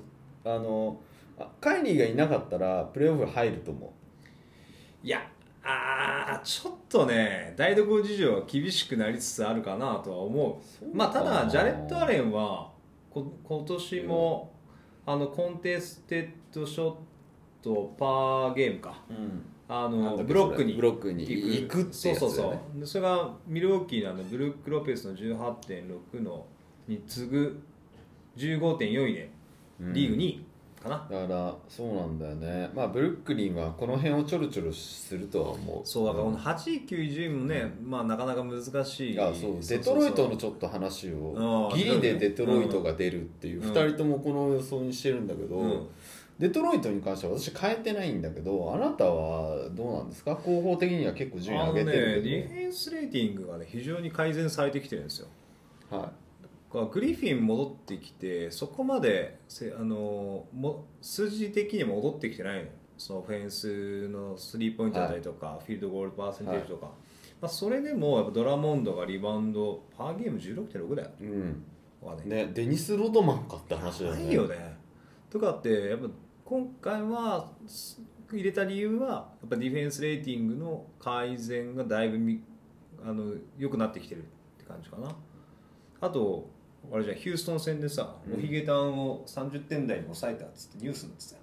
[0.44, 1.00] あの
[1.38, 3.94] あカイリーがいなかったらプレーオフ入ると思
[5.04, 5.28] いや
[5.64, 10.96] あーちょっとね台所事情は厳しくなりつつあるかなとは思う。
[10.96, 12.72] まあただジャレット・アレンは
[13.10, 14.52] こ今年も、
[15.06, 16.96] あのコンテステッドショッ
[17.62, 19.04] トパーゲームか。
[19.10, 21.24] う、うん、あのブロックにブロックに。
[21.30, 22.16] 行くってやつね。
[22.16, 22.80] そうそうそう。
[22.80, 26.46] でそれがミルウォーキーのあのブルック・ロペスの18.6の
[26.88, 27.62] に次ぐ
[28.38, 29.30] 15.4位で
[29.80, 30.46] リーグ2位
[30.86, 32.70] かな、だからそうなんだよね。
[32.74, 35.88] まあブルックリンはこの辺をちょろちょろするとは思う。
[35.88, 39.14] そうだからこの8位9位10位もね、まあなかなか難しい。
[39.14, 39.56] いやそう。
[39.68, 43.72] デトロイトのちょっと話をうんギリでデトロイトが出るっていううん。
[43.72, 45.88] 2人ともこの予想にしてるんだけど、うん。
[46.38, 50.36] デトロイトに関しては私変えてないんだけどあなたはどうなんですか？
[50.36, 55.28] 広報的には結構順位上げてるディフェンスレーティングがね非常に改善されてきてるんですよ。
[55.90, 56.10] けど、
[56.78, 62.70] はグリフィン戻ってきてそこまでせあのも数字的に戻ってきてないの。
[62.98, 66.86] そのオフェンスのスリーポイントだったりとか、フィールドゴールパーセンテージとか、
[67.42, 71.10] まあ、それでもやっぱドラモンドがリバウンドパーゲーム16.6だよ。
[71.22, 71.64] いうん。
[72.26, 74.26] ね、デニス・ロドマンかって話だよね。
[74.26, 74.78] ないよね。
[75.30, 76.08] とかってやっぱ
[76.46, 82.44] 今回はす入れた理由はやっぱディフェンスレーティングの改善がだいぶみ
[83.04, 84.24] あの良くなってきてるっ
[84.58, 85.16] て感じかな。
[86.02, 86.50] あと
[86.92, 88.40] あれじゃんヒューストン戦でさ、うん。
[88.40, 91.42] おひげタンを30点台に抑えたっつってニュースになってたよ。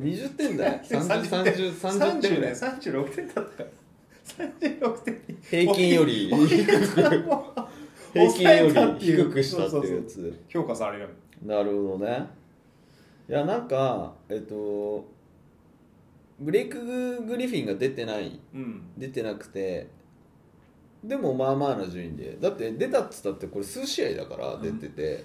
[0.00, 4.46] 20点台？30, 30, 30点ぐらい36点だったから。
[4.80, 5.38] 36点に。
[5.42, 7.54] 平均よりおひげタンを
[8.12, 10.02] 平均より低くしたっていう。
[10.02, 11.08] やつ評価される。
[11.44, 12.26] なるほどね。
[13.28, 15.04] いやなんかえっと
[16.38, 18.38] ブレイク・グリフィンが出てない。
[18.54, 18.82] うん。
[18.96, 19.88] 出てなくて
[21.04, 22.36] でもまあまあな順位で。
[22.40, 25.24] だって出たっつったってこれ数試合だから出てて、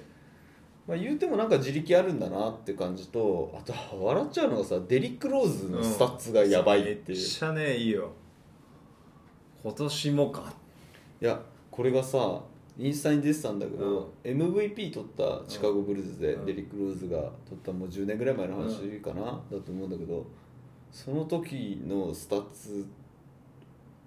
[0.87, 3.73] まあ、言うてもなんか自力あるんだなって感じとあと
[4.05, 8.11] 笑っちゃうのがさデリック・ローズのスタッツがやばいっていう、めっちゃねいいよ。
[9.63, 10.53] 今年もか。
[11.21, 12.41] いやこれがさ
[12.77, 16.45] インスタに出てたんだけど、MVP 取ったシカゴブルズで、うん。
[16.45, 19.31] デリック・ローズが取ったもう10年ぐらい前の話かな、だ
[19.63, 20.25] と思うんだけど
[20.91, 22.85] その時のスタッツ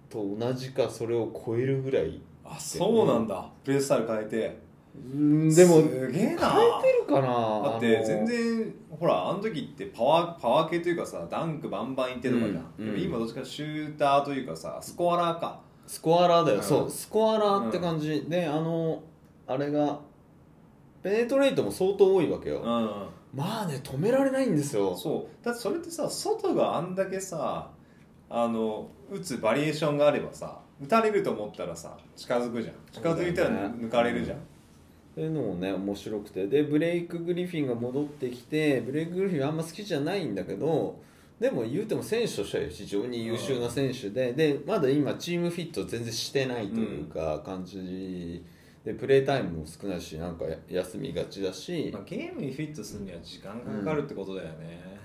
[0.08, 2.20] と同じかそれを超えるぐらい。
[2.44, 3.48] あそうなんだ。
[3.64, 4.66] プレースタイル変えて。
[4.96, 6.50] うんでもすげえな。
[6.52, 7.70] 変えてるかな？
[7.72, 12.92] だって全然ほらあの時ってパワーパワー系というかさダンクバンバンいってとかじゃん、うんうん。
[12.92, 15.60] でも今どっちかシューターというかさスコアラーか。
[15.86, 16.62] スコアラーだよ、うん。
[16.64, 19.02] そうスコアラーって感じ、であの
[19.46, 20.00] あれが
[21.02, 22.64] ペネトレートも相当多いわけよ、うん。
[23.38, 24.96] まあね止められないんですよ。
[24.96, 25.44] そう。
[25.44, 27.70] だってそれってさ外があんだけさ
[28.30, 32.74] あの打つバリエーションがあればさ打たれると思ったらさ近づくじゃん。
[32.92, 34.38] 近づいたら抜かれるじゃん、
[35.14, 36.46] そういうのもね面白くて。
[36.46, 40.98] でブレイク・グリフィンが戻ってきてブレイク・グリフィンあんま好きじゃないんだけど
[41.40, 48.44] でも言うても選手としては非常に優秀な選手ででまだ今チームフィット全然してないというか感じ
[48.84, 51.90] でプレータイムも少ないしなんか休みがちだし。
[51.92, 54.95] まあ、ゲームにフィットするには時間がかかるってことだよね、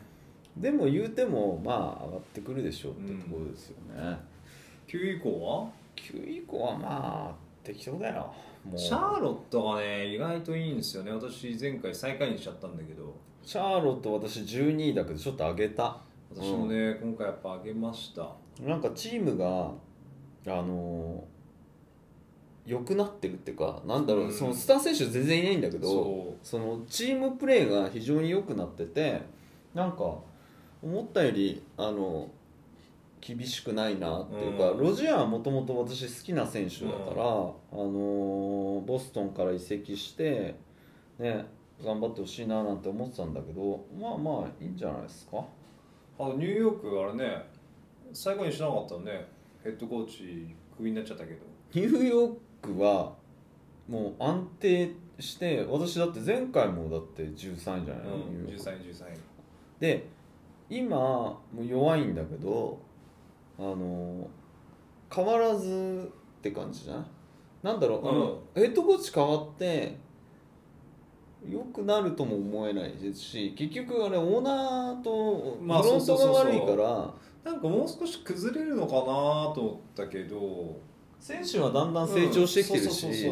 [0.58, 4.18] でも言うてもまあ上がってくるでしょうってところですよね、
[4.88, 6.88] 9位以降は？9位以降はま
[7.32, 8.34] あ適当だよ。
[8.66, 8.78] もう。
[8.78, 11.12] シャーロットがね意外といいんですよね。
[11.12, 13.14] 私前回最下位にしちゃったんだけど。
[13.44, 15.98] シャーロット私12位だけどちょっと上げた。
[16.34, 18.30] 私もね、今回やっぱ上げました。
[18.62, 19.72] なんかチームが
[20.48, 21.24] あの
[22.66, 24.34] 良くなってるっていうかなんだろう、うん。
[24.34, 29.22] そのスター選手全然いないんだけどそそのチームプレーが非常に良くなってて
[29.74, 30.16] なんか
[30.82, 32.30] 思ったよりあの
[33.20, 34.80] 厳しくないなっていうか、うん。
[34.80, 37.26] ロジアーはもともと私好きな選手だから、あ
[37.72, 40.56] のボストンから移籍して、
[41.20, 41.46] ね、
[41.84, 45.44] 頑張ってほしいななんて思ってたんだけどまあまあいいんじゃないですか？
[46.20, 47.46] あとニューヨークあれね
[48.14, 49.26] 最後にしなかったのね
[49.64, 51.40] ヘッドコーチクビになっちゃったけど。
[51.74, 53.14] ニューヨークは
[53.88, 58.70] もう安定して私だって前回もだって13位じゃないの、うんニューヨーク。
[58.70, 59.18] 13位13位。
[59.80, 60.08] で
[60.72, 62.80] 今もう弱いんだけど
[63.60, 64.28] あの
[65.14, 67.04] 変わらずって感じじゃない？
[67.62, 69.98] なんだろう、あのヘッドコーチ変わって
[71.48, 80.80] 良くなるとも思えないですし結局あれオーナーとフまあロントが悪いからなんかもう少し崩れるのかなと思ったけど
[81.20, 83.32] 選手はだんだん成長してきてるし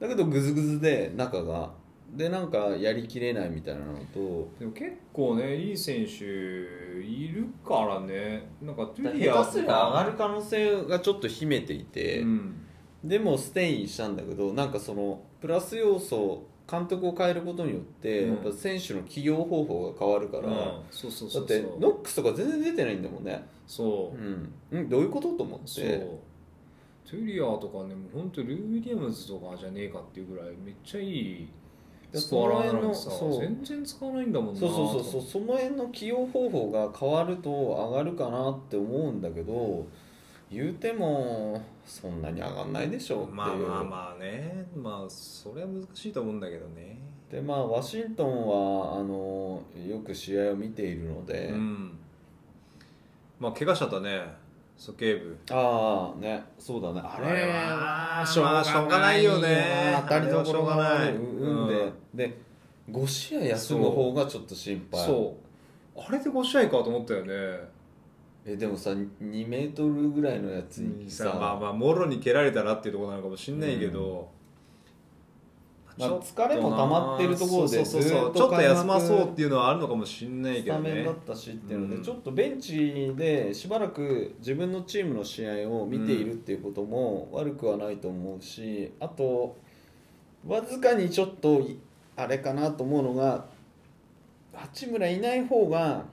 [0.00, 1.70] だけどグズグズで中が
[2.16, 4.48] でなんかやりきれないみたいなのと。
[4.58, 8.46] でも結構ねいい選手いるからね。
[8.62, 12.54] なんかトゥリア下手すりゃ上がる可能性がちょっと秘めていて、うん。
[13.02, 18.28] でもステイしたんだけどなんかそのプラス要素監督を変えることによって、うん。
[18.30, 20.54] やっぱ選手の起用方法が変わるから、うん。
[20.90, 23.44] そうそうそうだってノックスとか全然出てないんだもんね。
[23.66, 24.18] そう。
[24.18, 26.34] うん、うん、どういうことと思って。
[27.06, 31.48] トゥリアとかねもう本当ルー・ウィリアムズとかじゃねえかっていうぐらいめっちゃいい
[32.14, 33.40] でスコアラーなのにさその辺のそう。
[33.40, 34.60] 全然使わないんだもんな。
[34.60, 35.22] そうそうそうそう。
[35.22, 39.84] とその辺の起用方法が変わると上がるかなって思うんだけど
[40.48, 43.36] 言うてもそんなに上がんないでしょうっていう。
[43.36, 44.66] まあまあまあね。
[44.76, 46.98] まあそれは難しいと思うんだけどね。
[47.32, 51.98] でまあワシントンはあのよく試合を見ているので、うん。
[53.40, 54.22] まあ怪我しちゃったね
[54.76, 55.38] 鼠径部。
[55.50, 56.44] ああね。
[56.58, 57.00] そうだね。
[57.02, 59.96] あれははしょうがないよね。
[60.02, 61.14] 当たりどころがない。
[61.14, 61.68] うん
[62.14, 62.38] で、で
[62.90, 65.06] 5試合休む方がちょっと心配。
[65.06, 65.36] そ
[65.96, 66.00] う。
[66.00, 67.32] あれで5試合かと思ったよね。
[68.46, 74.28] えでもさ2メートルぐらいのやつにさ、さまあまあもろに蹴られたらっていうところなのかもしんないけど、
[75.96, 80.90] まあ疲れも溜まってるところでちょっと休まそうっていうのはあるのかもしんないけどね。
[80.90, 82.02] スタメンだったしっていうので、うん。
[82.02, 89.56] ちょっとベンチでしばらく自分のチームの試合を見ているっていうことも悪くはないと思うしあと
[90.46, 91.78] わずかにちょっとい
[92.16, 93.46] あれかなと思うのが
[94.52, 96.04] 八村いない方が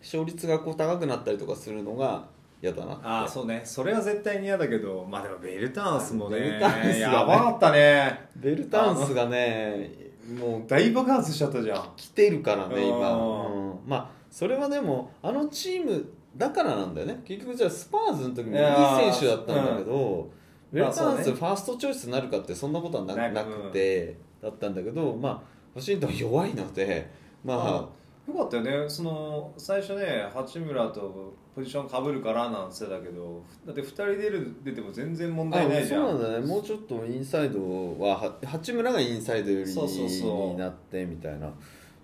[0.00, 2.26] 勝率がこう高くなったりとかするのが
[2.62, 3.02] 嫌だなって。
[3.04, 3.62] ああそうね。
[3.64, 7.00] それは絶対に嫌だけどまあでもベルタンスもねベルタンスがね。
[7.00, 8.28] やばかったね。
[8.36, 11.92] ベルタンスがねもう大爆発しちゃったじゃん。
[11.96, 13.70] 来てるからね今、うん。
[13.70, 13.78] うん。
[13.86, 17.20] まあそれはでもあのチームだからなんだよね。
[17.24, 20.30] 結局じゃあスパーズの時もいい選手だったんだけど、
[20.72, 25.42] ベルタンス、ファーストチョイスになるかってそんなことはなななくて、だったんだけどまあ
[25.74, 27.10] ワシントン弱いので
[27.44, 28.88] まあ、よかったよね。
[28.88, 36.04] その最初ね八村とポジションかぶるからなんてたけどだって2人出る出ても全然問題ないじゃん。
[36.04, 36.46] あそうなんだね。
[36.46, 37.60] もうちょっとインサイド
[37.98, 41.48] はは八村がインサイド寄りになってみたいな。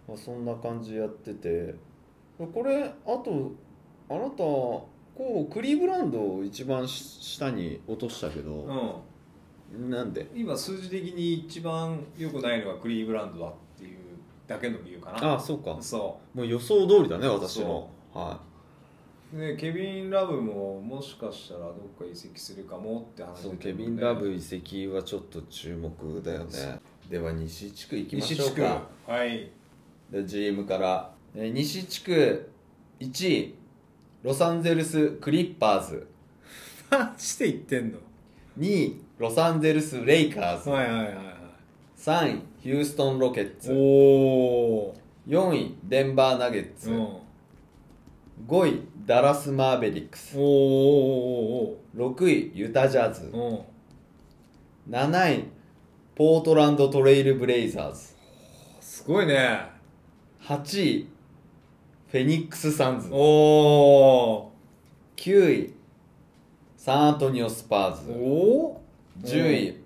[0.07, 1.75] まあ、そんな感じやってて。
[2.39, 3.53] これあと
[4.09, 9.03] あなたこうクリーブランドを一番し下に落としたけど、
[9.75, 9.91] うん。
[9.91, 10.31] なんで？
[10.35, 13.99] 今数字的に一番良くないのがクリーブランドだっていう
[14.47, 15.33] だけの理由かな。
[15.33, 15.77] ああそうか。
[15.81, 18.48] そもう予想通りだね私のはう
[19.33, 26.81] でケビン・ラブももしかしたらどっか移籍するかもってい話そうケビン・ラブ移籍はちょっと注目だよね。
[27.11, 28.83] では西地区行きましょうか。
[29.07, 29.51] はい。
[30.11, 31.11] で GM から。
[31.35, 32.51] えー西地区
[33.01, 33.55] 1位
[34.23, 36.07] ロサンゼルス・クリッパーズ。
[36.91, 37.99] マジで言ってんの
[38.59, 40.71] ？2位ロサンゼルス・レイカーズ。
[40.71, 41.15] はいはいはいはい。
[41.99, 43.73] 3位ヒューストン・ロケッツ。
[43.73, 44.95] おお
[45.27, 46.91] 4位デンバー・ナゲッツ。
[46.91, 47.09] うん。
[48.47, 50.37] 5位ダラス・マーベリックス。
[50.37, 53.23] おーお6位ユタ・ジャズ。
[53.23, 53.67] ーおーおーお
[54.91, 55.45] 7位
[56.15, 58.15] ポートランド・トレイル・ブレイザーズ。
[58.79, 59.61] ーすごいね。
[60.43, 61.09] 8位
[62.09, 63.09] フェニックス・サンズ。
[63.11, 64.53] おお
[65.17, 65.75] 9位
[66.77, 68.13] サンアントニオ・スパーズ。
[68.13, 68.79] お
[69.23, 69.85] 10位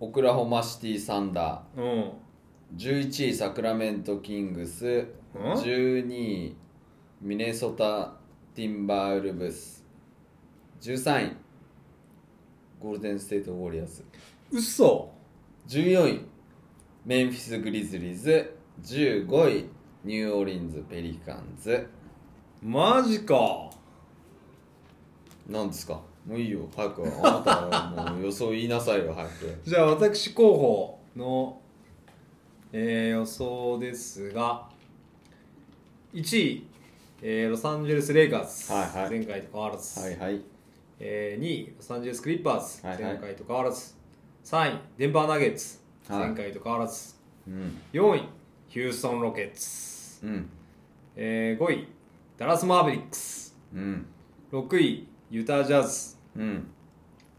[0.00, 1.84] オクラホマシティ・サンダうん。
[1.84, 2.10] ー
[2.76, 5.06] 11位サクラメント・キングス。
[5.32, 5.52] うん。
[5.52, 6.56] 12位
[7.22, 8.23] ミネソタ・
[8.54, 9.84] ティンバーウルブス
[10.80, 11.36] 13位。
[12.80, 14.04] ゴールデン・ステート・ウォリアーズ
[14.52, 15.10] 嘘
[15.68, 16.20] 14位。
[17.04, 19.66] メンフィス・グリズリーズ15位。
[20.04, 21.86] ニューオーリンズ・ペリカンズ
[22.62, 23.70] マジか。
[25.48, 26.00] なんですか？
[26.26, 26.68] もういいよ。
[26.74, 27.02] 早く。
[27.02, 29.12] あなたはもう予想言いなさいよ。
[29.14, 29.60] 早く。
[29.64, 31.60] じゃあ私候補の、
[32.72, 34.68] えー予想ですが
[36.14, 36.66] 1位、
[37.26, 39.10] えーロサンゼルス・レイカーズ、はいはい。
[39.18, 40.42] 前回と変わらず、はいはい。
[41.00, 43.12] えー2位ロサンゼルス・クリッパーズ、はいはい。
[43.14, 43.94] 前回と変わらず。
[44.44, 46.18] 3位デンバー・ナゲッツ、はい。
[46.26, 47.14] 前回と変わらず。
[47.48, 47.78] うん。
[47.94, 48.28] 4位
[48.68, 50.50] ヒューストン・ロケッツ、うん。
[51.16, 51.88] えー5位
[52.36, 53.56] ダラス・マーベリックス。
[53.74, 54.06] うん。
[54.52, 56.16] 6位ユタ・ジャズ。
[56.36, 56.66] うん。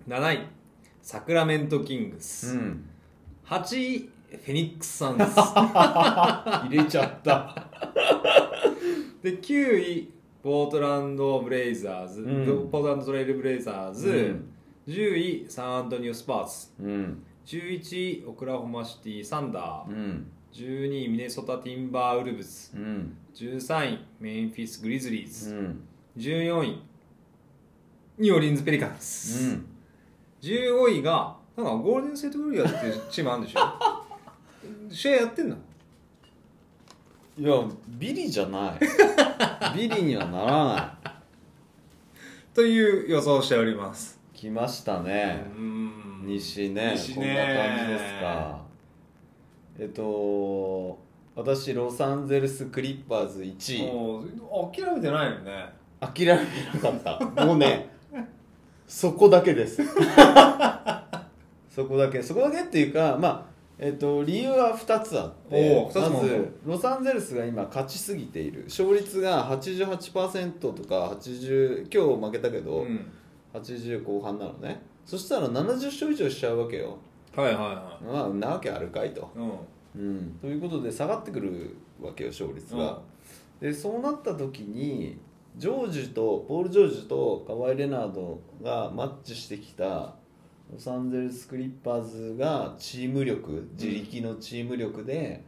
[0.08, 0.48] 7位
[1.04, 2.90] サクラメント・キングス、うん。
[3.46, 5.24] 8位フェニックス・サンズ。
[5.40, 7.65] 入れちゃった
[9.26, 10.12] で9位
[10.44, 12.28] ポートランド・ブレイザーズ、う
[12.66, 12.70] ん。
[12.70, 14.94] ポートランド・トレイル・ブレイザーズ、うん。
[14.94, 17.24] 10位サンアントニオ・スパーズうん。
[17.46, 20.28] 11位オクラホマシティ・サンダー、うん。
[20.54, 23.18] 12位ミネソタ・ティンバー・ウルブズうん。
[23.34, 25.80] 13位メンフィス・グリズリーうズ、ん
[26.18, 26.80] 14位
[28.20, 29.66] ニューオーリンズ・ペリカンズ、うん。
[30.42, 33.60] 15位がなんかゴールデンステートウォリアーズっていうチームあるんでしょ？
[34.94, 35.58] 試合やってんの？
[37.38, 37.52] いや
[37.90, 38.80] ビリじゃない。
[39.76, 41.16] ビリにはならない。
[42.54, 44.18] という予想をしております。
[44.34, 46.24] 来ましたね、うん。
[46.26, 46.94] 西ね。
[46.96, 47.16] 西ね。
[47.16, 48.62] こんな感じですか。
[49.78, 50.98] えっと
[51.36, 53.92] 私ロサンゼルス・クリッパーズ1位。
[53.92, 55.68] もう諦めてないよね。
[56.00, 56.40] 諦めな
[56.80, 57.46] かった。
[57.46, 57.90] もうね
[58.88, 59.84] そこだけです。
[61.70, 62.24] そこだけ。
[62.24, 68.64] そこだけっていうかまあえっと理由は2つあってまずロサンゼルスが今勝ちすぎている。
[68.66, 73.12] 勝率が88%とか80今日負けたけど、うん。
[73.54, 74.82] 80後半なのね。
[75.06, 76.98] そしたら70勝以上しちゃうわけよ。
[77.36, 80.08] はいはいはまあなわけあるかいと、いうん。
[80.08, 83.02] うん、ということで下がってくるわけよ勝率が、
[83.60, 85.18] でそうなった時に
[85.58, 90.16] ジョージとポール・ジョージとカワイ・レナードがマッチしてきた
[90.74, 95.44] ロサンゼルス・クリッパーズがチーム力自力のチーム力で、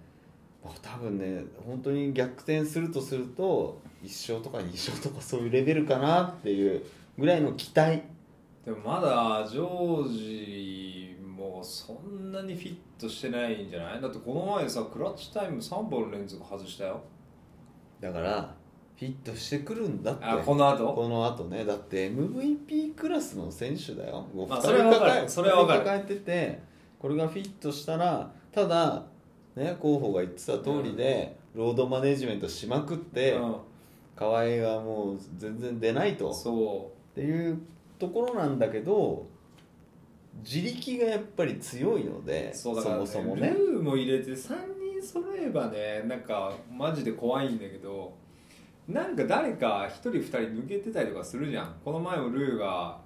[0.64, 6.84] まあ多分ね本当に逆転するとすると1勝とか2勝とかそういうレベルかなっていう
[7.18, 8.04] ぐらいの期待。
[8.64, 14.02] でもまだジョージもそんなにフィットしてないんじゃない？
[14.02, 17.02] だってこの前さクラッチタイム3本連続外したよ。
[18.00, 18.56] だから
[19.00, 20.26] フィットしてくるんだって。
[20.26, 20.94] あこの後？
[20.94, 21.64] この後ね。
[21.64, 24.26] だって MVP クラスの選手だよ。
[24.50, 25.30] まあそれはわかる。
[25.30, 25.80] それはわかる。
[25.82, 26.60] 抱えてて
[26.98, 29.04] これがフィットしたらただ
[29.56, 33.58] ね候補が言ってた通りで、ロードマネジメントしまくって、う
[34.16, 36.30] 河合がもう全然出ないと。
[36.32, 37.60] ん、そっていう
[38.00, 39.28] ところなんだけど
[40.44, 43.50] 自力がやっぱり強いのうでそうだから、ね、もそもね。
[43.50, 48.14] ルーも入れて3人揃えばねなんかマジで怖いんだけど
[48.88, 51.76] なんか誰か1人2人抜けてたりとかするじゃん。
[51.84, 52.98] この前もルーが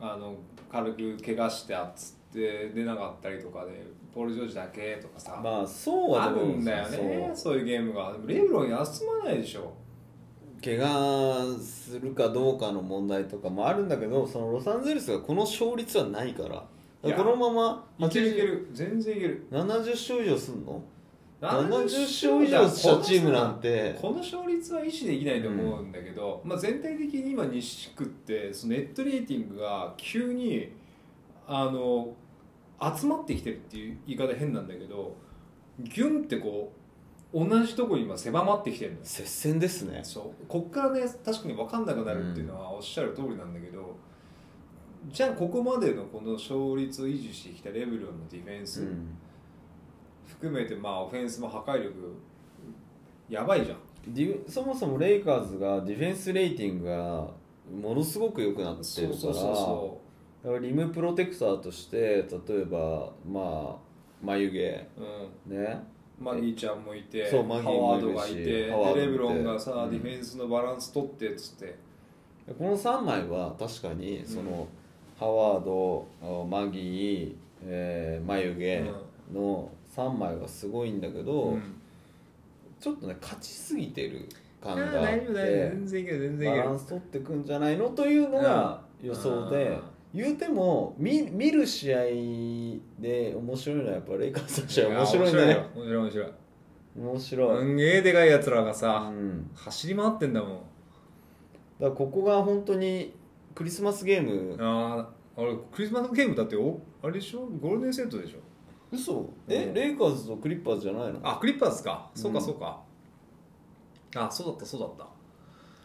[0.00, 0.36] あの
[0.70, 3.84] 軽く怪我してあっつって出なかったりとかで
[4.14, 8.12] ポール・ジョージだけとかさ、まあそうはあるんだよねそういうゲームが。
[8.12, 9.72] でもレブロン休まないでしょ。
[10.64, 16.64] 怪我するかどうかの問題とかもあるんだけどそのロサンゼルスがこの勝率はないから。
[17.02, 17.52] このま
[17.98, 18.68] まいけるいけ80る。
[18.72, 19.46] 全然いける。
[19.50, 20.82] 70勝以上すんの？
[21.40, 23.98] 70 70勝以上したチームなんて。
[24.00, 30.72] この勝率は維持できないと思うんだけど、まあ、全体的に今西地区ってそのネットレーティングが急に
[31.46, 32.14] あの
[32.80, 35.14] 集まってきてるっていう言い方変なんだけど
[35.78, 36.72] ギュンってこ
[37.34, 39.04] う同じとこに今狭まってきてるのよ。
[39.04, 40.00] 接戦ですね。
[40.04, 40.46] そう。
[40.48, 43.94] こっからね確かに分かんなくなるっていうのはおっしゃる通りなんだけど、
[45.08, 49.18] じゃあここまでのこの勝率を維持してきたレブロンのディフェンス、うん
[50.38, 51.94] 含めてまあオフェンスも破壊力
[53.28, 53.78] やばいじゃん。
[54.08, 57.28] ディフそもそもレイカーズがディフェンスレーティングが
[57.70, 59.16] ものすごく良くなってるか
[60.44, 63.76] らリムプロテクターとして例えばまあ
[64.22, 64.88] 眉毛う、
[65.50, 65.78] うん、ね。
[66.18, 69.00] マギーちゃんもいてそうマギーハもいるしワードがいてハワードもいて。
[69.00, 69.90] でレブロンがさ、うん。
[69.90, 71.76] ディフェンスのバランス取ってっつって。
[72.46, 74.68] この3枚は確かにその、
[75.18, 77.34] ハワードあマギー、
[77.64, 78.84] えー眉毛
[79.34, 81.62] の3枚はすごいんだけど、うん。
[82.78, 84.28] ちょっとね勝ちすぎてる
[84.62, 86.64] 感があって全然いける全然いける。
[86.64, 89.78] バランス取ってくんじゃないのというのが予想で
[90.12, 91.98] 言うても見見る試合
[93.00, 96.32] で面白いのはやっぱレイカーズの試合面白いね面白い面白い
[96.98, 100.50] 面白い、すんげえでかいやつらがさ、うん、走り回ってんだもん。
[100.50, 100.64] だか
[101.80, 103.14] らここが本当に
[103.54, 104.56] クリスマスゲーム。
[104.58, 107.40] あああれクリスマスゲームだっておあれでしょ？
[107.60, 108.38] ゴールデンセットでしょ？
[108.92, 109.28] 嘘？
[109.48, 109.74] え、うん。
[109.74, 111.20] レイカーズとクリッパーズじゃないの？
[111.22, 112.08] あクリッパーズか。
[112.14, 112.44] そうかうん。
[112.44, 112.80] そうか、
[114.16, 115.06] あそうだったそうだった。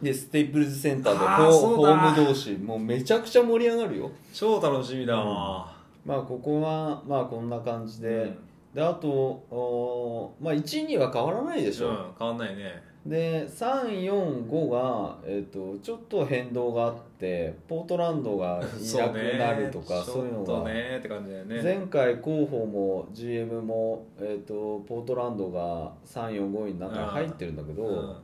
[0.01, 2.15] でステイプルズセンターであーホホそうだ。
[2.15, 2.53] ーム同士。
[2.53, 4.11] もうめちゃくちゃ盛り上がるよ。
[4.33, 5.75] 超楽しみだわ、
[6.05, 8.37] まあここはまあこんな感じで、うん。
[8.73, 21.63] であとおーまあ1位には変わらないでしょ、うん、変わんないねで345が、えー、とちょっと変動があってポートランドがいなくなるとかそう,、いうのが、ねって感じだよね。
[21.63, 28.15] 前回候補も GM も、えー、とポートランドが345位の中に入ってるんだけど、うん。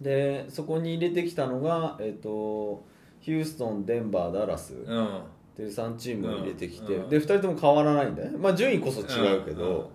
[0.00, 2.82] でそこに入れてきたのが、えー、と
[3.20, 5.20] ヒューストンデンバーダラスっうん。
[5.54, 7.08] ていう3チームを入れてきて、うん。
[7.10, 8.38] で2人とも変わらないんだよね。
[8.38, 9.90] まあ順位こそ違うけど、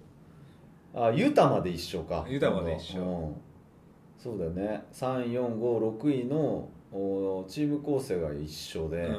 [0.94, 2.28] あユタまで一緒か。
[2.30, 3.02] ユタまで一緒。
[3.02, 3.47] うん
[4.18, 4.84] そうだよね。
[4.94, 9.10] 3456位のおチーム構成が一緒で、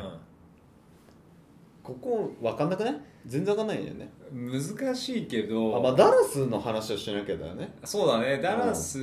[1.82, 3.00] ここ分かんなくない？
[3.26, 4.10] 全然分かんないんだよね。
[4.32, 5.76] うん難しいけど。
[5.76, 7.74] あ、まあ、ダラスの話をしなきゃだよね。
[7.84, 8.38] そうだね。
[8.42, 8.98] ダラス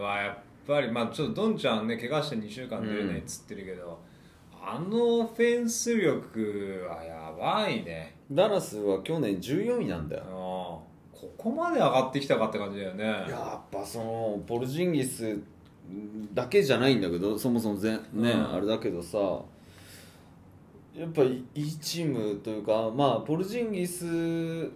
[0.00, 3.98] はやっぱりまあちょっとドンちゃんね怪我して2週間出れないっつってるけど、
[4.62, 8.16] あのフェンス力はやばいね。
[8.30, 10.82] ダラスは去年14位なんだよ。
[10.86, 10.91] うん
[11.22, 13.04] ここまで上がってきたかって感じだよね。
[13.04, 15.38] やっぱそのポルジンギス
[16.34, 18.54] だけじゃないんだけどそもそもぜね、うん。
[18.54, 19.18] あれだけどさ
[20.94, 24.04] やっぱりいいチームというかまあポルジンギス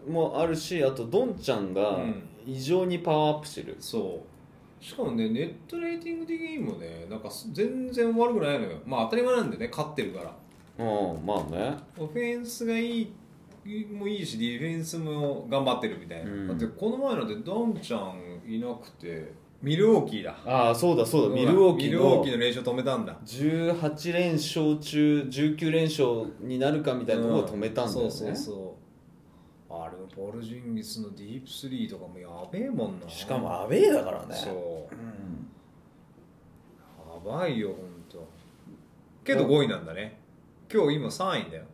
[0.09, 2.23] もあるしあとドンちゃんがうん。
[2.49, 4.23] 異常にパワーアップしてる、そ
[4.81, 4.85] う。
[4.85, 8.79] しかもねネットレーティング的にもねなんか全然悪くないのよ。
[8.87, 10.33] まあ当たり前なんでね勝ってるから。
[10.79, 11.77] うんまあね。
[11.99, 13.13] オフェンスがいい
[13.93, 16.49] もいいしディフェンスも頑張ってるみたいな、うん。
[16.49, 20.37] だってこの前なんてドンちゃんいなくてミルウォーキーだ。
[20.45, 21.35] ああそうだそうだ。
[21.35, 23.17] ミルウォーキミルウォーーのキーの練習止めたんだ。
[23.25, 28.77] 18連勝中19連勝になるかみたいなところを止めたんだよね、うんそうそうそ
[29.69, 29.75] う。
[29.75, 33.09] あれポルジンギスのディープスリーとかもやべえもんな。
[33.09, 34.35] しかもアウェーだからね。
[34.35, 34.95] そう。
[34.95, 35.51] うん。
[37.31, 37.77] やばいよ本
[38.09, 38.29] 当。
[39.25, 40.21] けど5位なんだね。
[40.73, 41.65] 今日今3位だよ。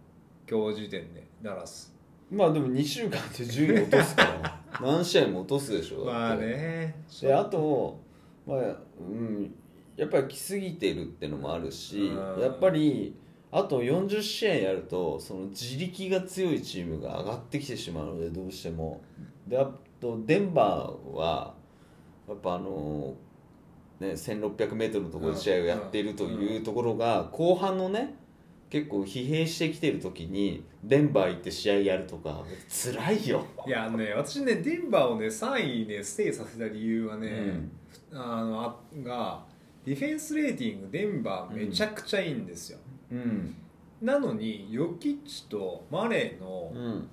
[0.49, 1.93] 今日時点でダラス
[2.31, 6.95] まあでも2週間で順位落とすから 何試合も落とすでしょまあね。
[7.21, 8.01] であと、
[8.47, 9.55] まあうん、
[9.97, 12.41] やっぱり来すぎてるってのもあるしうん。
[12.41, 13.15] やっぱり
[13.51, 19.03] あと40試合やるとその自力が強いチームが上がってきてしまうのでどうしても。
[19.47, 19.71] であ
[20.01, 21.55] とデンバーは
[22.27, 23.15] やっぱあの
[24.01, 28.15] ね 1600m のところで試合をやっているというところが後半のね
[28.73, 37.69] 結構疲弊してきてる時にデンバー行って試合やるとか辛いよ、いやね私ねデンバーをね3位ねステイさせた理由はね、
[38.11, 39.45] あのあが
[39.85, 42.79] ディフェンスレーティングデンバーめちゃくちゃいいんですよ、
[43.11, 43.55] うん。
[44.01, 47.09] なのにヨキッチとマレーうのん。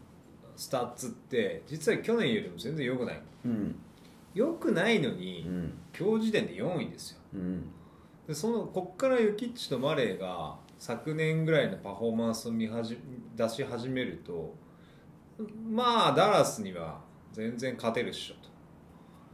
[0.56, 3.22] スタッツって実は去年よりも全然良くない。
[3.44, 3.76] うん。
[4.34, 5.74] 良くないのうに、ん。
[5.98, 7.20] 今日時点で4位ですよ。
[7.34, 7.66] うん。
[8.26, 12.98] でそのこっからヨキッチとマレーが昨年ぐらいのパフォーマンスを見はじ
[13.36, 14.56] 出し始めると
[15.70, 17.02] まあダラスには
[17.34, 18.50] 全然勝てるっしょと。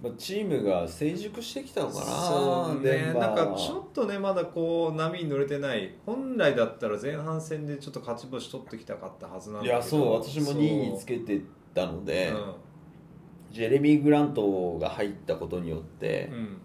[0.04, 5.96] まあ、チームが成熟してきたのかなそうねなんかちょっとねまだこう波に乗れてない。
[6.06, 9.74] 本来だったら前半戦でちょっと勝ち星取ってきたかったはずなんだけど。
[9.74, 11.42] いやそう私も2位につけけて
[11.74, 16.62] たので、うジェレミー・グラントが入ったことによって、ん、うん。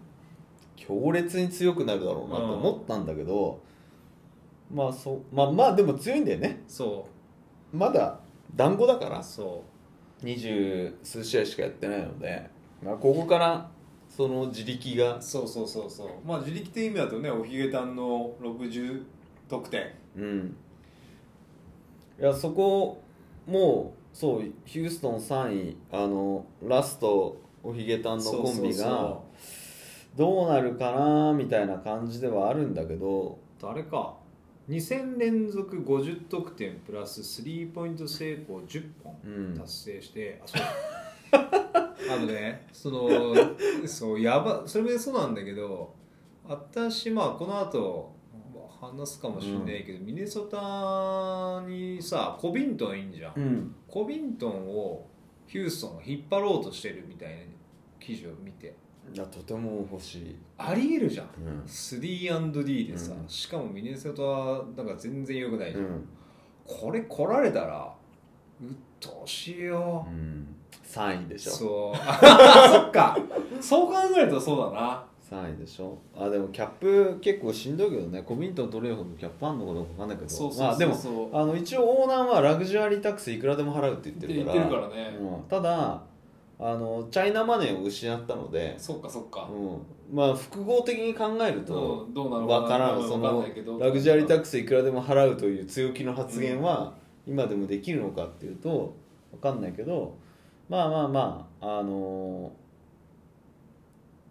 [0.75, 3.61] 強烈に強くなるだろうなと思ったんだけど、
[4.73, 6.63] まあそうまあまあでも強いんだよね。
[6.67, 7.07] そ
[7.73, 8.19] まだ
[8.55, 9.19] 団子だから。
[9.19, 9.23] う。
[9.23, 9.63] そ
[10.21, 12.47] 二十数試合しかやってないので、
[12.83, 13.69] まあ、ここから
[14.09, 15.17] その自力が。
[15.17, 16.09] うそうそうそうそう。
[16.25, 19.03] まあ自力的意味だとねおひげたんの60
[19.49, 19.91] 得点。
[20.15, 20.55] うん。
[22.19, 23.01] いやそこ
[23.47, 29.19] もうそうヒューストン3位あのラストおひげたんのコンビそうそうが
[30.15, 33.39] どうなるかなみたいな感じではあるんだけど。
[33.59, 34.15] そうあれか
[34.69, 39.57] 2戦連続50得点プラススリーポイント成功10本うん。
[39.57, 40.61] 達成して、あそう。
[42.11, 43.09] あのねその
[43.85, 45.93] そうやばそれもそうなんだけど
[46.45, 48.13] 私まあこの後
[48.53, 53.75] まあ話すかもしれないけど、ミネソタにさコビントンいいんじゃん、うん。
[53.87, 55.07] コビントンを
[55.47, 57.35] ヒューストンが引っ張ろうとしてるみたいな
[57.99, 58.75] 記事を見て
[59.13, 61.27] いやとても欲しい、ありえるじゃん。
[61.45, 61.63] うん。
[61.65, 63.27] 3&D でさ、うん。
[63.27, 66.07] しかもミネソタはなんか全然良くないじゃん、うん。
[66.65, 67.93] これ来られたら
[68.61, 68.67] うっ
[68.99, 71.51] とうしいよ、うん、3位でしょ。
[71.51, 71.97] そう。
[71.97, 73.17] あそっか。
[73.59, 75.05] そう考えるとそうだな。
[75.29, 75.97] 3位でしょ。
[76.15, 78.21] あでもキャップ結構しんどいけどね。
[78.21, 80.49] コミントン取れるほどキャップあんのかどうか分かんないけど。
[80.57, 84.55] まあでもあの一応オーナーはラグジュアリータックスいくらでも払うって言ってるから。
[84.55, 85.17] 言ってるからね。
[85.19, 86.03] うん、ただ
[86.63, 89.49] あのチャイナマネーを失ったので、そっかそっか。
[89.51, 92.99] うん、まあ複合的に考えるとうんどうなの分からん。
[92.99, 93.79] うんそのわかんないけど。
[93.79, 96.93] ラグジュアリータックスいくらでも払うという強気の発言は
[97.25, 98.95] 今でもできるのかっていうと
[99.31, 100.15] 分かんないけど
[100.69, 102.51] まあまあまああの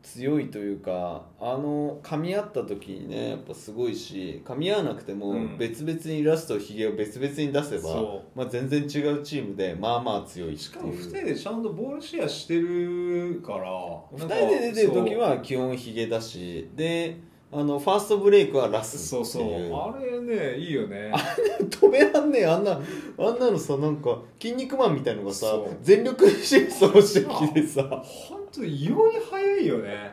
[0.03, 5.59] 強いというかあの噛み合った時にねやっぱすごいし噛み合わなくてもうん。
[5.59, 10.59] 別々にラストヒゲを別々に出せば、そまあ、全然違うチームでまあまあ強いっていう。
[10.59, 13.71] しかも2人でちゃんとボールシェアしてるから
[14.15, 16.71] 2人で出てる時は基本ヒゲだし。
[16.75, 17.19] で
[17.53, 19.25] あのファーストブレイクはラスそう。
[19.25, 19.75] そうっていう。
[19.75, 21.13] あれねいいよね。
[21.69, 22.47] 止めらんねえ。
[22.47, 22.81] あんな
[23.19, 25.77] あんなのさなんか「筋肉マン」みたいのがさそう。
[25.83, 27.83] 全力疾走してきてさ。
[28.29, 30.13] 本当異様に速いよね。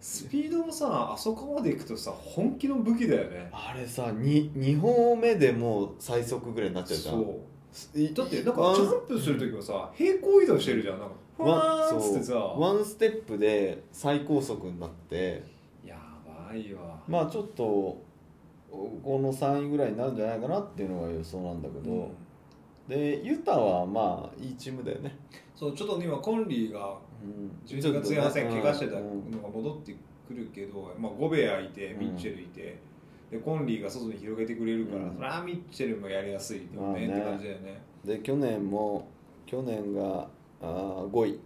[0.00, 3.50] スピードもさあそこまで行くとさ本気の武器だよね。
[3.52, 7.14] あれさ 2, 2本目でもう最速ぐらいになっちゃうじゃん。
[7.16, 7.40] そ
[7.96, 8.00] う。
[8.00, 10.98] いだってなんかジャンプする時はさ平行移動してるじゃん。
[10.98, 12.34] なんかワンってさ。
[12.34, 15.42] ワンステップで最高速になって。
[15.84, 15.96] や
[16.48, 17.00] ばいわ。
[17.08, 18.02] まあちょっと
[18.70, 22.08] この3位ぐらいになるんじゃないかなっていうのが予想なんだけど、うん
[22.88, 25.16] でユタはまあいいチームだよね、
[25.54, 27.50] そうちょっと今コンリーがうん。
[27.66, 29.94] 12月前半戦怪我してたうんのが戻って
[30.26, 32.78] くるけど、まあ、ゴベアいてミッチェルいて、
[33.30, 35.14] でコンリーが外に広げてくれるから、うん。
[35.16, 37.82] それはミッチェルもやりやすいよね,、って感じだよね。
[38.04, 39.08] で去年も
[39.46, 40.28] 去年が
[40.62, 41.40] あ5位、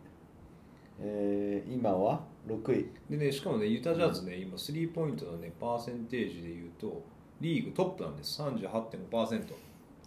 [1.01, 2.87] えー今は6位。
[3.11, 7.03] でねしかもねユタジャズね今スリーポイントのねパーセンテージでいうと
[7.41, 8.41] リーグトップなんです。
[8.43, 9.55] 38.5%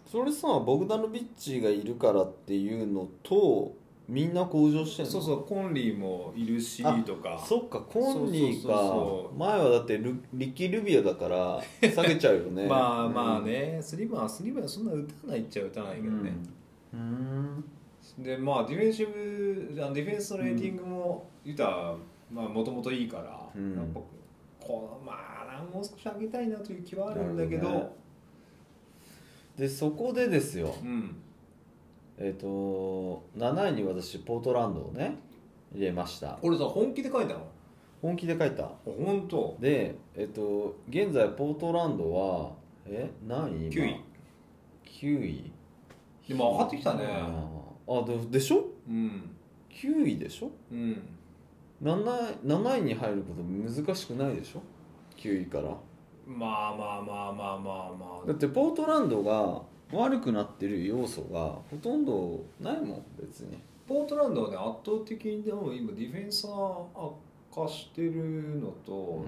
[0.06, 3.74] それさボグダノビッチがいるからっていうのと
[4.08, 5.12] みんな向上してんの？
[5.12, 7.43] そうそうコンリーもいるしあとか。
[7.43, 9.32] そっかコンリーか。
[9.36, 12.68] 前はだってルリッキー・ルビアだから下げちゃうよね。
[12.70, 16.34] まあまあね、スリーバーはスリーバーはそんな打たないっちゃ打たないけどね、
[16.93, 17.64] うん。
[18.20, 21.95] でまあディフェンシブあディフェンスのレーティングもユタ
[22.32, 23.91] まあもともといいから、うん。
[24.60, 27.91] このまあもう少し上げたいなという気はあるんだけど
[29.58, 30.76] でそこでですよ。
[30.84, 31.16] うん。
[32.18, 35.18] えっ、と7位に私ポートランドをね
[35.74, 36.38] 入れました。
[36.41, 37.47] これさ本気で書いたの？
[38.01, 38.70] 本気で書いた。
[38.86, 39.58] 本当？
[39.60, 42.51] でえっ、と現在ポートランドは
[42.86, 43.72] え何位？
[43.72, 44.01] 今9位
[44.86, 45.51] 9位。
[46.28, 47.06] でも上がってきたね。
[47.88, 48.66] あででしょ？
[48.88, 49.30] うん。
[49.70, 50.49] 9位でしょ？
[50.72, 51.01] うん。
[51.84, 54.62] 7位 ,7 位に入ること難しくないでしょ
[55.18, 55.76] ？9位から
[56.26, 58.28] まあまあまあまあまあまあ。
[58.28, 59.61] だってポートランドが
[59.91, 63.57] 悪くなってる要素がほとんどないもん別に。
[63.88, 67.13] ポートランドはね圧倒的にでも今ディフェンスが悪
[67.53, 69.23] 化してるのと、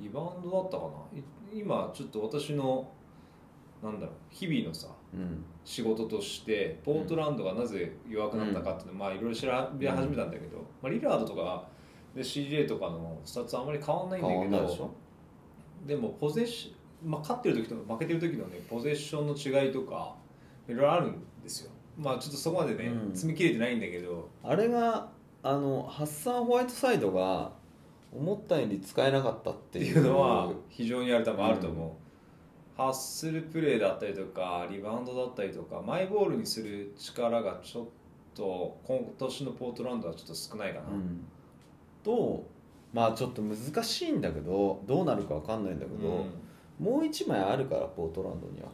[0.00, 1.18] リバウンドだったかな。
[1.18, 1.22] い
[1.54, 2.88] 今ちょっと私の
[3.82, 5.20] なんだろう日々のさうん。
[5.20, 11.64] うん仕事としてポートランドがなぜ弱くなったかっていうのを、まあいろいろ調べ始めたんだけど、まあ、リラードとか
[12.14, 14.94] で CJ とかのスタッツあんまり変わんないんだけど
[15.86, 20.14] でもポゼッション、まあ、勝ってる時と負けてる時のねポゼッションの違いとか
[20.68, 21.70] いろいろあるんですよ。
[21.98, 23.14] まあちょっとそこまでね、うん。
[23.14, 24.28] 積み切れてないんだけど。
[24.42, 25.10] あれが
[25.42, 27.52] あのハッサンホワイトサイドが
[28.14, 31.90] 思ったより使えなかったっってていいううのは非常にある多分あると思う、
[32.76, 37.86] ハッスルプレーだったりとかリバウンドだったりとかマイボールにする力がちょっ
[38.34, 41.24] と今年のポートランドはちょっと少ないかな、うん。
[42.04, 42.46] と
[42.92, 46.84] まあちょっと難しいんだけどどうなるかわかんないんだけど、うん。
[46.84, 48.68] もう一枚あるからポートランドには。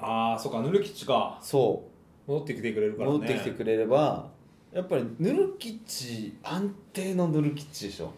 [0.00, 1.38] ああそっかヌルキッチか。
[1.40, 1.84] そ
[2.26, 3.18] 戻ってきてくれるうからね。
[3.18, 4.28] 戻ってきてくれれば
[4.72, 8.12] やっぱりヌルキッチ安定のヌルキッチでしょ。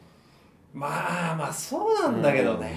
[0.72, 2.76] まあまあそうなんだけどね、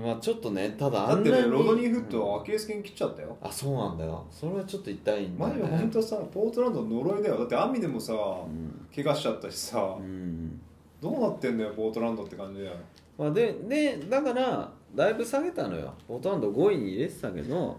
[0.00, 3.36] まあちょっとねただあだってんなにねロドニー・フットはアキレス腱切っちゃったよ。
[3.40, 4.24] あそうなんだよ。
[4.30, 5.50] それはちょっと痛いんだよ。
[5.50, 7.38] 前ねは本当さポートランドの呪いだよ。
[7.38, 8.16] だってアミでもさう
[8.48, 8.86] ん。
[8.94, 9.96] 怪我しちゃったしさ。
[9.98, 10.55] うん
[11.00, 12.76] どうなってんだよポートランドって感じだよ。
[13.18, 15.92] まあ、ででだからだいぶ下げたのよ。
[16.06, 17.78] ポートランド5位に入れてたけど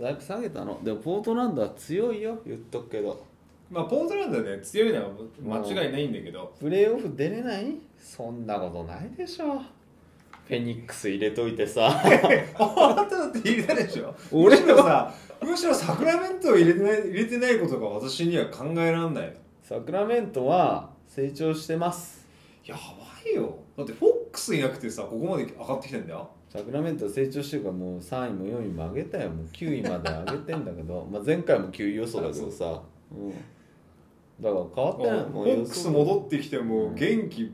[0.00, 0.80] だいぶ下げたの。
[0.82, 2.38] でもポートランドは強いよ。
[2.46, 3.24] 言っとくけど。
[3.70, 5.10] まあポートランドはね強いのは
[5.62, 6.52] 間違いないんだけど。
[6.58, 7.76] プレーオフ出れない？
[7.98, 9.58] そんなことないでしょ。
[9.58, 11.86] フェニックス入れといてさ。
[11.88, 14.14] あなただって入れたでしょ。
[14.32, 22.19] 俺はむしろさむしろサクラメントを入れてない入れてないことが私には考えられないサクラメントは成長してます
[22.64, 22.80] やば
[23.28, 23.56] いよ。
[23.76, 26.30] だってフォックスいなくてさここまで上がってきてんだよ。
[26.48, 29.30] サクラメントは成長してるからもう3位も4位も上げたよ。
[29.30, 31.06] もう9位まで上げてんだけど。
[31.10, 32.82] まあ前回も9位予想だけどさ、
[33.12, 33.14] う。
[33.14, 35.20] ん、だから変わってない。
[35.20, 37.52] フもうォックス戻ってきてもう元気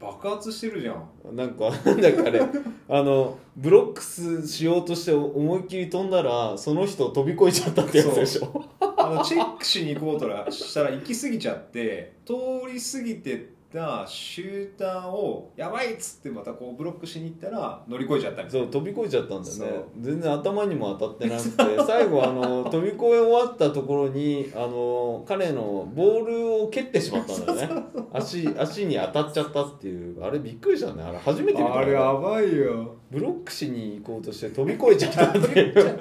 [0.00, 1.36] 爆発してるじゃん。
[1.36, 2.40] なんかなんだっけあれ。
[2.88, 8.64] あのブロックスしようとして思いっきり飛んだらその人を飛び越えちゃったってやつでしょ。
[8.80, 12.32] あのチェックしに行こうとしたら行き過ぎちゃって通
[12.72, 19.84] り過ぎてたシューターをやばいっつってまたこうブロックしに行ったら乗り越えちゃったみたいそう飛び越えちゃったんだよね。
[20.00, 27.82] 全然頭にも当たってなくて 最後あの飛び越え終わったところにあの彼のボールを蹴ってしまったんだよね。
[28.12, 30.22] 足足に当たっちゃったっていう。
[30.22, 31.02] あれびっくりしたね。
[31.02, 31.74] あれ初めて見た。
[31.74, 32.96] なあれやばいよ。
[33.10, 36.00] ブロックしに行こうとして飛び越えちゃったっていう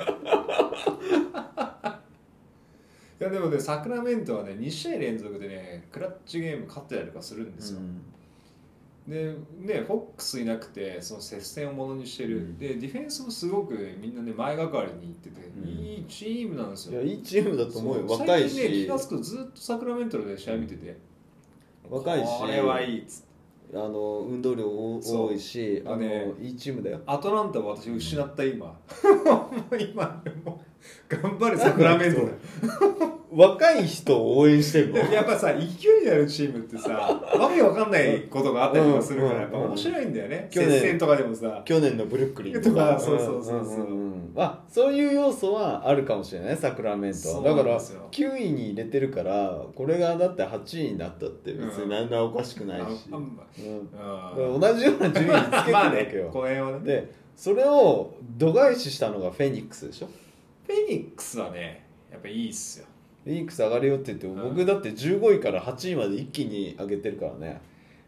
[3.19, 7.80] いやでもねサクラメントはね2試合連続でねクラッチゲーム勝ってたりとかするんですよ、
[9.08, 12.58] でねフォックスいなくてその接戦をものにしてる、うん。
[12.58, 15.70] でディフェンスもすごくみんなね前がかりにいってて、うん。
[15.70, 17.02] いいチームなんですよ。
[17.02, 18.06] いやいいチームだと思うよ。
[18.08, 20.98] 若い最近ね気しが付くとずっとサクラメントで試合見てて、
[21.90, 22.40] 若いし。
[22.40, 23.30] これはいいっつって。
[23.72, 27.02] あの運動量多いしあのねいいチームだよ。
[27.06, 28.80] アトランタは私失った今、
[29.94, 30.60] 今も。
[30.64, 34.98] う頑張れサクラメント若い人を応援してるの？
[35.12, 36.90] やっぱさ勢いのあるチームってさ
[37.40, 40.48] わけわかんないことがあったりとかするからやっぱ面白いんだよね。
[40.50, 40.72] 去年。
[40.72, 41.62] 接戦とかでもさ。
[41.64, 43.00] 去年のブルックリンとか。
[43.00, 43.88] そうそうそうそう。
[44.36, 47.42] あそういう要素はあるかもしれないサクラメント。
[47.44, 48.08] だからなんですよ。
[48.12, 54.60] 9位に入れてるからこれがだって8位になったって別に何らおかしくないし、うん。
[54.60, 56.80] 同じような順位につけてるわけよ、この辺はね。
[56.84, 60.08] でそれを度外視したのがフェニックスでしょ？
[60.66, 62.86] フェニックスはねやっぱいいっすよ
[63.24, 64.50] フェニックス上がるよって言っても、うん。
[64.56, 67.62] 僕だって15位から8位まで一気に上げてるからね。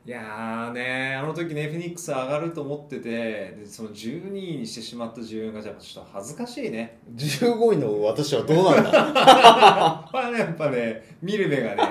[0.04, 6.98] いやーねあの時ねフェニックス上がると思っててでその12位にしてしまった自分がちょっと恥ずかしいね。
[7.16, 10.10] 15位の私はどうなんだ？
[10.12, 11.84] これはねやっぱね見る目がね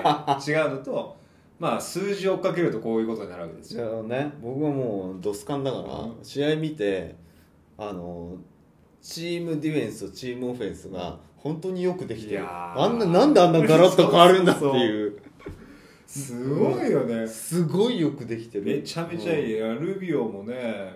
[0.44, 1.16] 違うのと
[1.60, 6.16] まあ数字を追っかけるとこういうことになるわけですじよね僕はもうドスカンだから、うん。
[6.24, 7.14] 試合見て
[7.78, 8.38] あの
[9.00, 12.44] チームディフェンスとチームオフェンスが本当によくできてる。
[12.46, 15.20] あんななんであんなガラッと変わるんだっていう。
[16.06, 17.26] すごいよね。
[17.26, 18.64] すごいよくできてる。
[18.64, 20.92] めちゃめちゃいい、ルビオもね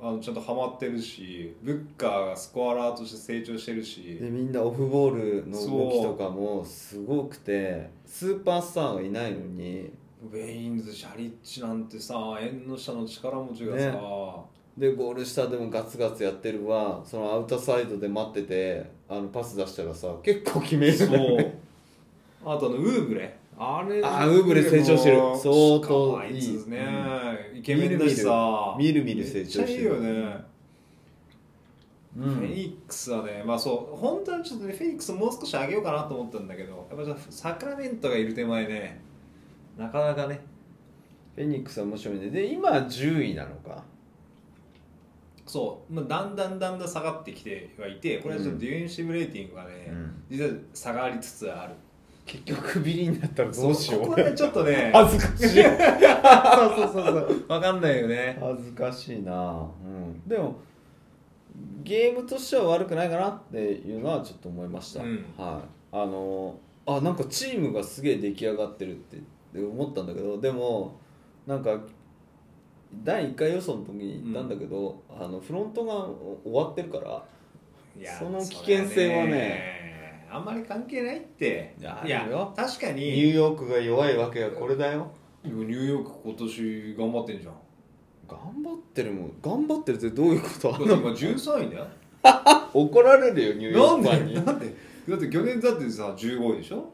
[0.00, 4.18] あのちゃんとハマってるしブッカーがスコアラーとして成長してるし。
[4.20, 9.90] でみんなオフボールの動きとかもすごくてスーパースターがいないのに。
[10.24, 13.92] ウェインズシャリッチなんてさ縁の下の力持ちがさ、ね
[14.76, 17.02] でゴール下でもガツガツやってるわ。
[17.04, 20.94] そのアウトサイドで待っててあのパス出したらさ結構決める。
[20.94, 21.08] んそう。
[21.36, 21.58] ね
[22.44, 23.36] あとあのウーブレ。
[23.58, 25.18] あれあウーブレ成長してる。
[25.18, 26.84] も相当あいつね、
[27.54, 28.74] いイケメンだしさ。
[28.78, 29.90] みるみる成長してる。
[29.92, 30.44] めっちゃいいよね、
[32.16, 39.00] うフェニックスはねまあそう本当はちょっとねフェニックスもう少し上げようかなと思ったんだけどやっぱちょっとサクラメントがいる手前ね
[39.78, 40.40] なかなかね。
[41.34, 42.28] フェニックスは面白いね。
[42.28, 43.82] で今10位なのか
[45.52, 50.24] そう、まあ、だんだんだんだん下がってきてはいてこれはちょっとディフェンシブレーティングがね、うん。
[50.30, 51.74] 実は下がりつつある。
[52.24, 54.00] 結局ビリになったらどうしよう。
[54.00, 55.46] ここはねちょっとね 恥ずかしい。
[55.62, 55.74] そう
[56.74, 57.34] そうそうそう。
[57.48, 58.38] 分かんないよね。
[58.40, 59.68] 恥ずかしいな。
[59.84, 60.26] うん。
[60.26, 60.56] でも
[61.84, 65.22] ゲームとしては悪くないかなっていうのはちょっと思いました、うん。
[65.36, 65.68] はい。
[65.92, 69.18] あのあなんかチームがすげえ出来上がってるって
[69.54, 70.96] 思ったんだけどでも
[71.46, 71.78] なんか
[73.04, 75.94] 第1回予想の時に言ったんだけど、あのフロントが
[76.44, 77.24] 終わってるから
[77.98, 81.74] いやその危険性はねあんまり関係ないって。
[81.78, 82.54] いやあるよ。
[82.56, 83.02] ニ確かに。
[83.02, 85.10] ューヨークが弱いわけはこれだよ。
[85.44, 87.54] ニューヨーク今年頑張ってんじゃん。
[88.28, 89.32] 頑張ってるもん。
[89.42, 91.86] 頑張ってるってどういうことだって今13位だよ。
[92.72, 94.34] 怒られるよニューヨークファンに。
[94.34, 94.74] でなんで？
[95.08, 96.92] だって去年だってさ15位でしょ？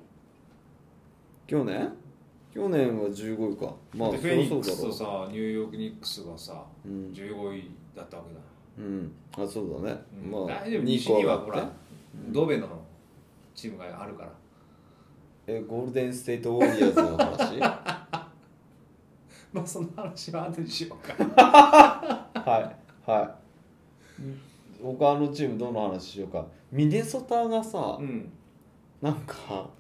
[1.47, 1.93] 去年？
[2.53, 3.75] 去年は15位か。
[3.95, 8.41] まあフェニックスとさニューヨークニックスがさううん、15位だったわけだ、
[8.79, 10.31] うん、あそうだね、うん。
[10.31, 11.71] まあ大丈夫二西にはほら
[12.29, 12.69] ドベの
[13.55, 14.31] チームがあるから。
[15.51, 17.59] えゴールデンステートウォリアーズの話？
[19.53, 21.15] まあその話は後にしようか。
[22.35, 22.77] は
[23.07, 23.11] い。
[23.11, 24.83] はい。
[24.83, 26.47] 他のチームどの話しようか。
[26.71, 28.31] ミネソタがさ、うん。
[29.01, 29.71] なんか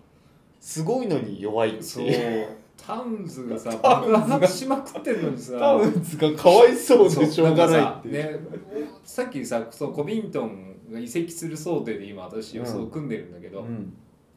[0.68, 2.46] すごいのに弱いっていう。
[2.76, 5.58] タウンズがさタウンズが爆発しまくってんのにさ。
[5.58, 8.38] タウンズがかわいそうでしょうがないってね、
[9.02, 13.94] さっきさそうコビントンが移籍する想定で今私予想を組んでるんだけど、うん。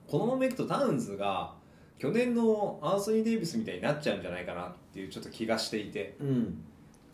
[0.07, 1.53] このままいくとタウンズが
[1.99, 6.15] 去年のアンソニー・デイビスみたいになっちゃうんじゃないかなっていうちょっと気がしていて。
[6.21, 6.63] うん、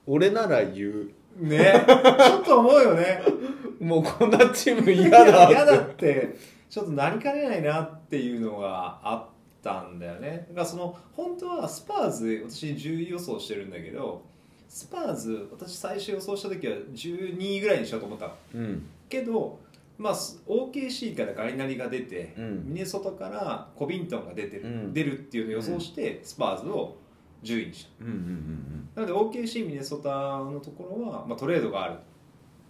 [0.05, 1.11] 俺なら言う。
[1.39, 1.73] ね。
[1.87, 3.23] ちょっと思うよね。
[3.81, 6.35] もうこんなチーム嫌 いだや嫌だって
[6.69, 9.25] ちょっとなりかねないなっていうのがあっ
[9.63, 10.47] たんだよね。
[10.49, 14.23] だからその本当はスパーズ私10位予想してるんだけど
[14.67, 18.33] スパーズ私最初予想した時は12位ぐらいにしようと思ったの。
[18.55, 18.85] うん。
[19.09, 19.59] けど、
[19.97, 22.65] まあ、OKC からガリナリが出て、うん。
[22.67, 24.93] ミネソタからコビントンが出てる、うん。
[24.93, 26.97] 出るっていうのを予想して、スパーズを
[27.43, 28.05] 10位にした。
[28.05, 31.99] うんうんうんなので OKC ミネソタのところは、まあ、トレードがある。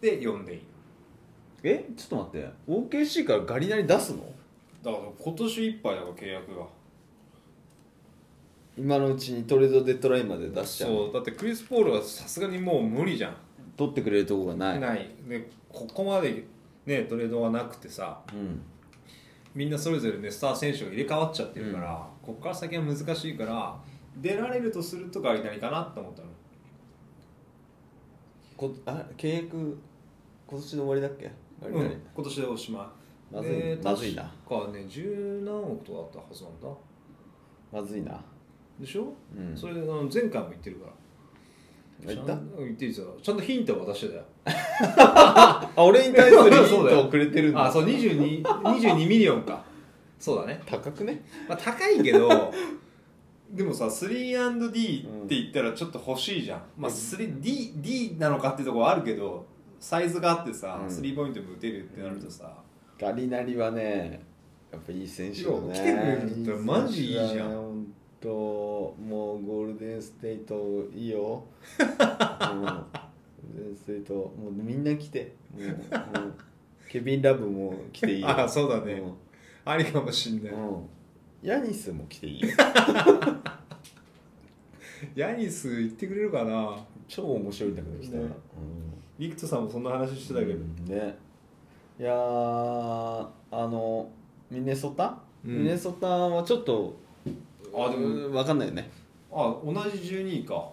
[0.01, 0.61] で4でいい
[1.63, 2.97] えちょっと待って。
[2.97, 4.23] OKC からガリナリ出すの？
[4.83, 6.65] だから今年いっぱいだから契約が。
[8.77, 10.89] 今のうちにトレードデッドラインまで出しちゃう。
[10.91, 13.35] そうだってクリス・ポールはさすがにもう無理じゃん。
[13.75, 14.79] 取ってくれるとこがない。
[14.79, 15.09] ない。
[15.27, 16.45] でここまで
[16.85, 18.61] ねトレードがなくてさうん。
[19.55, 23.75] みんなそれぞれねスター選手が入れ替わっちゃってるから、ここから先は難しいから
[24.17, 26.27] 出られるとするとガリナリかなって思ったの。
[28.55, 29.79] こあ契約
[30.45, 31.31] 今年の終わりだっけ？
[31.61, 32.93] うん、今年でおしま
[33.31, 34.23] いまずいでまずいな。
[34.47, 36.67] 確かね十何億とかだったはずなんだ。
[37.71, 38.21] まずいな。
[38.79, 39.57] でしょ、うん。
[39.57, 40.93] それあの前回も言ってるから。
[42.13, 42.35] 言った？
[42.59, 43.17] 言っていいですよ。
[43.21, 44.23] ちゃんとヒントを渡してたよ。
[44.45, 47.65] あ俺に対する ヒントをくれてるんだ。
[47.65, 49.63] あそう 22, 22ミリオンか。
[50.19, 51.23] そうだね、高くね？
[51.47, 52.51] まあ、高いけど
[53.51, 59.45] でもさ 3&D って言ったらちょっと欲しいじゃん、まあ 3D D なのかっていうところはあるけど
[59.79, 60.89] サイズがあってさ、うん。
[60.89, 62.51] スリーポイントも打てるってなるとさ、
[62.99, 64.23] ガリナリはね
[64.71, 65.73] やっぱいい選手だね。
[65.73, 67.27] 来てくれるんだったらマジいいじゃん。
[67.27, 67.87] 選手だねほん
[68.19, 68.29] と
[68.99, 71.43] もうゴールデンステイトいいよ、
[71.79, 72.85] うん、ゴー
[73.55, 75.35] ルデンステイトもうみんな来て。
[75.55, 76.33] もうもう
[76.89, 78.29] ケビン・ラブも来ていいよ。
[78.39, 79.01] あそうだね。
[79.65, 80.89] ありかもしんない、うん、うん
[81.43, 82.47] ヤニスも来ていいよ。
[85.15, 86.83] ヤニス言ってくれるかな。
[87.07, 88.29] 超面白いんだけど来たら、ね
[89.19, 91.17] リクトさんもそんな話してたけど、うんね。
[91.99, 92.15] いやー
[93.51, 94.09] あの
[94.51, 95.63] ミネソタ、うん。
[95.63, 96.95] ミネソタはちょっと
[97.73, 98.89] あでもうん分かんないよね。
[99.31, 99.79] あ同じ
[100.13, 100.69] 12位か。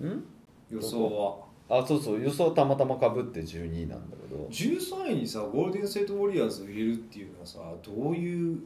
[0.00, 0.22] ん？
[0.70, 1.04] 予想
[1.68, 1.80] は。
[1.80, 4.46] あそうそう予想たまたまかぶって12位なんだけど。
[4.50, 8.58] 13位にさゴールデン・ステート・ウォリアーズを入れるっていうのはさどういう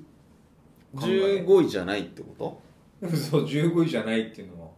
[0.97, 2.61] 考え？15位じゃないってこ
[3.03, 3.09] と？
[3.17, 4.69] そう15位じゃないっていうのは。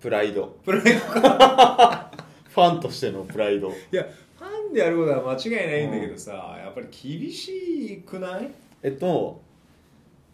[0.00, 0.46] プライド。
[0.64, 0.92] プライドい
[2.54, 3.72] ファンとしてのプライド。
[3.90, 4.02] や
[4.38, 6.86] ファンであることは間違いないんだけどさ、やっぱり
[7.20, 8.50] 厳しくない？
[8.82, 9.40] えっと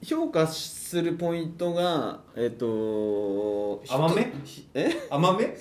[0.02, 4.32] 評価するポイントがえっと甘め？
[4.44, 4.90] ひえ？
[5.10, 5.54] 甘め？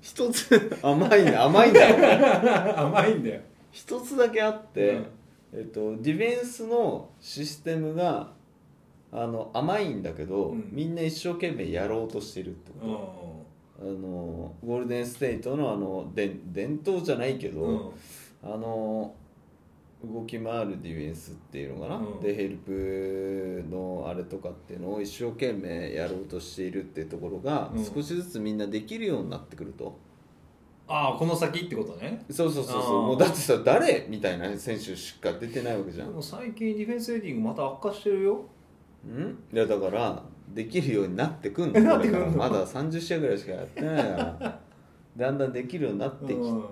[0.00, 2.76] 一つ甘いね甘いんだよ。
[2.76, 3.40] 甘いんだよ。
[3.70, 5.06] 一つだけあって、うん。
[5.54, 8.30] えっと、ディフェンスのシステムが
[9.12, 10.68] あの甘いんだけど、うん。
[10.72, 13.41] みんな一生懸命やろうとしてるってうんこと、
[13.82, 17.90] あのゴールデンステイトのあの伝伝統じゃないけど、うん。
[18.44, 19.14] あの
[20.04, 22.20] 動き回るディフェンスっていうのかな、うん。
[22.20, 27.84] でヘルプのあれとかっていうのを一生懸命やろうとしているっていうところが、うん。
[27.84, 29.96] 少しずつみんなできるようになってくると。
[30.88, 32.24] ああこの先ってことね。
[32.30, 33.02] そうそうそうそう。
[33.02, 34.06] もうだってさ誰？
[34.08, 36.08] みたいな選手しか出てないわけじゃん。
[36.08, 38.44] でも最近ディフェンスレーティングまた悪化してるよ。
[39.06, 39.54] ん？
[39.54, 41.80] いやだからできるようになってくんの？
[41.98, 44.02] これからまだ30試合ぐらいしかやってないか
[44.40, 44.60] ら
[45.16, 46.64] だんだんできるようになってきうん。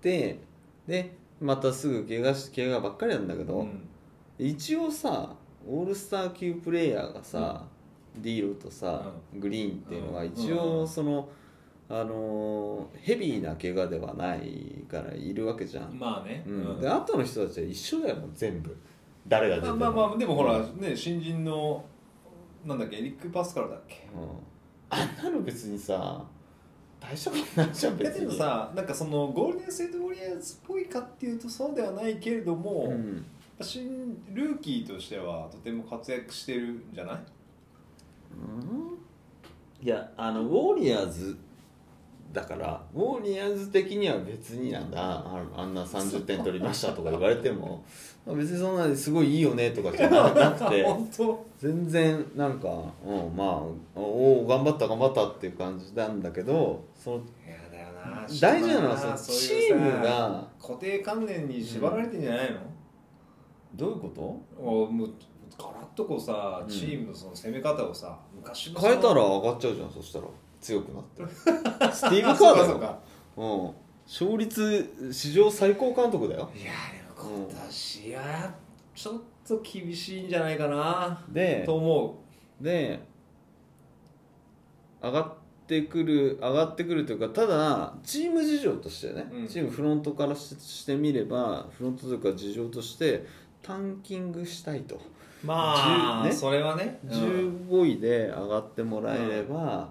[0.00, 0.38] て
[0.86, 3.88] でまたすぐ怪我し怪我ばっかりなんだけど、うん。
[4.38, 5.34] 一応さ
[5.66, 7.64] オールスター級プレイヤーがさ、
[8.16, 10.28] ディーロとさ、グリーンっていうのはうん。
[10.28, 11.28] 一応その、
[11.88, 16.80] あのーヘビーな怪我ではないからいるわけじゃん、まあね、うん。
[16.80, 18.74] で後の人たちは一緒だよもう全部。
[19.26, 19.76] 誰が出ても。
[19.76, 21.84] まあまあまあでもほらね新人の
[22.68, 22.98] なんだっけ？
[22.98, 24.08] エリック・パスカルだっけ？
[24.14, 24.28] うん。
[24.90, 26.24] あんなの別にさ
[27.00, 33.24] 大したことないじゃん別にでもさなんかそのゴールデン・ステート・ウォリアーズっぽいかっていうとそうではないけれども、うん。
[33.60, 37.16] 新ルーキーとしてはとても活躍してるんじゃない？
[39.84, 41.36] いやあのウォーリアーズ
[42.32, 47.82] だからウォーリアーズ的には別になんだああんな30点取りましたとか言われても
[48.26, 50.86] 別にそんなにすごいいいよねとかじゃななくて
[51.58, 52.68] 全然なんか、
[53.04, 62.58] うん、まあおお頑張った頑張ったっていう感じなんだけどそのいやだよな大事なのはそのチームが固定観念に縛られてんじゃないの、
[63.74, 64.62] どういうこと？
[64.62, 65.10] おもう
[65.56, 70.26] ガラッとこうさうんチームのその攻め方をさ昔の変えたら上がっちゃうじゃんそしたら
[70.60, 71.22] 強くなって
[71.92, 72.98] スティーブ・あカーだよ。
[73.34, 73.74] そうん、
[74.06, 76.50] 勝率史上最高監督だよ。
[76.54, 78.54] いやでも今年は
[78.94, 81.24] ちょっと厳しいんじゃないかな。
[81.28, 82.18] でと思
[82.60, 83.00] で
[85.00, 85.34] 上がっ
[85.66, 89.46] てくる上がってくるというかただチーム事情としてね、うん。
[89.46, 93.24] チームフロントからししてみればフロントというか事情として
[93.62, 94.98] タンキングしたいと、う
[95.44, 96.32] まあ、10ね。
[96.32, 97.68] それはね、うん。
[97.68, 99.90] 15位で上がってもらえれば、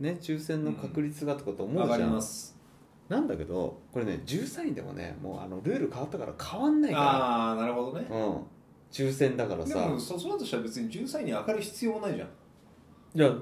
[0.00, 2.56] ね抽選の確率がとかと思うじゃん、ます。
[3.08, 8.06] なんだけどこれね13位でもねもうあのルール変わったから変わんないかああなるほどね。
[8.08, 8.38] らうん。
[8.90, 12.28] 抽選だからでさもそそうだとしたら別に13位に上がる必要もないじゃん。
[13.14, 13.32] いや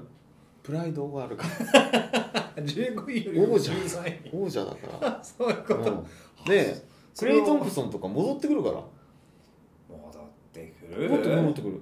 [0.61, 1.43] プライドがあるか
[1.73, 2.53] ら。
[2.63, 3.71] 15位よりも王者。
[3.71, 4.31] 13位。
[4.33, 5.19] 王者だから。
[5.23, 6.05] そういうこと、うん。
[6.45, 6.83] で
[7.17, 8.75] クレイ・トンプソンとか戻ってくるから。
[8.75, 11.09] 戻ってくる。
[11.09, 11.81] 戻ってくる戻ってくる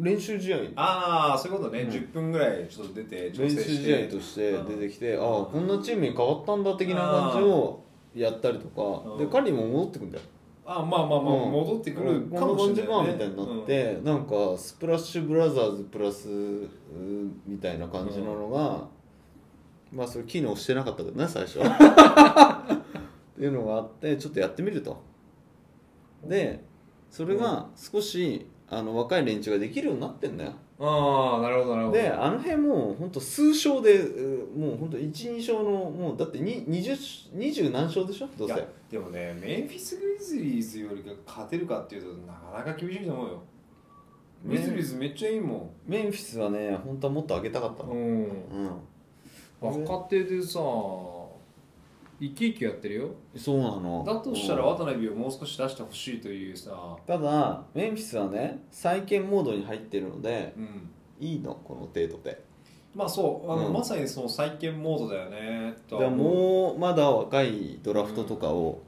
[0.00, 1.88] 練習試合ああそういうことね、うん。
[1.88, 6.96] 10分ぐらいちょっと出て調練習試合として出てきて、ああこんなチームに変わったんだ的な
[7.32, 7.82] 感じを
[8.14, 9.10] やったりとか。
[9.12, 9.18] うん。
[9.18, 10.24] でカリーも戻ってくんだよ。
[10.64, 11.52] あまあまあまあ、うん。
[11.52, 18.86] 戻ってくるうんかもしれない、ね、こんな感じかみたいになって、なんかスプラッシュブラザーズプラスうんみたいな感じなのが、
[19.92, 21.62] まあそれ機能してなかったけどね最初 っ
[23.38, 25.00] ていうのがあってちょっとやってみると。
[26.24, 26.64] で
[27.10, 30.52] それが少しあの若い連中ができるようになってんだよ。
[30.80, 31.98] ああなるほどなるほど。
[31.98, 38.28] であの辺もう本当数勝でうもう本当12勝のもうだってに 20, 20何勝でしょ？
[38.36, 38.66] どうせ。
[38.90, 43.42] でもねメンフィス・グリズリーズよりが勝てるかっていうとなかなか厳しいと思うよ。
[44.44, 47.94] グリズリーズめっちゃいいもメンフィスはね本当はもっと上げたかったの。
[47.94, 48.24] んうん。
[49.62, 49.84] うん。
[49.84, 50.60] 若手でさ
[52.20, 53.08] 生き生きやってるよ。
[53.36, 54.04] そうなの。
[54.06, 56.96] だとしたらうん渡辺をもう少し出してほしいというさ。
[57.06, 60.90] ただメンフィスはね再建モードに入ってるのでうん。
[61.20, 61.54] いいの？
[61.64, 62.42] この程度で。
[62.94, 63.72] まあそうあの、うん。
[63.72, 66.28] まさにその再建モードだよねとでは思う。
[66.28, 68.82] もうまだ若いドラフトとかを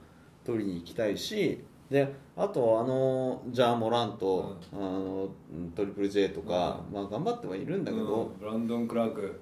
[0.45, 5.29] 取りに行きたいし、であとあのジャー・モラント、あの
[5.77, 8.39] トリプル J とか、まあ、頑張ってはいるんだけど、うん。
[8.39, 9.41] ブランドン・クラーク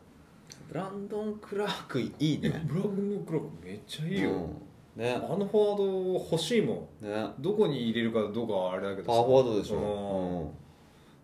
[0.68, 2.62] ブランドン・クラークいいね。
[2.66, 5.02] ブランドン・クラークめっちゃいいよ、うん。
[5.02, 5.14] ね。
[5.14, 7.06] あのフォワード欲しいもん。
[7.06, 7.26] ね。
[7.38, 10.50] どこに入れるかどうかはあれだけどパワーフォワードでしょ、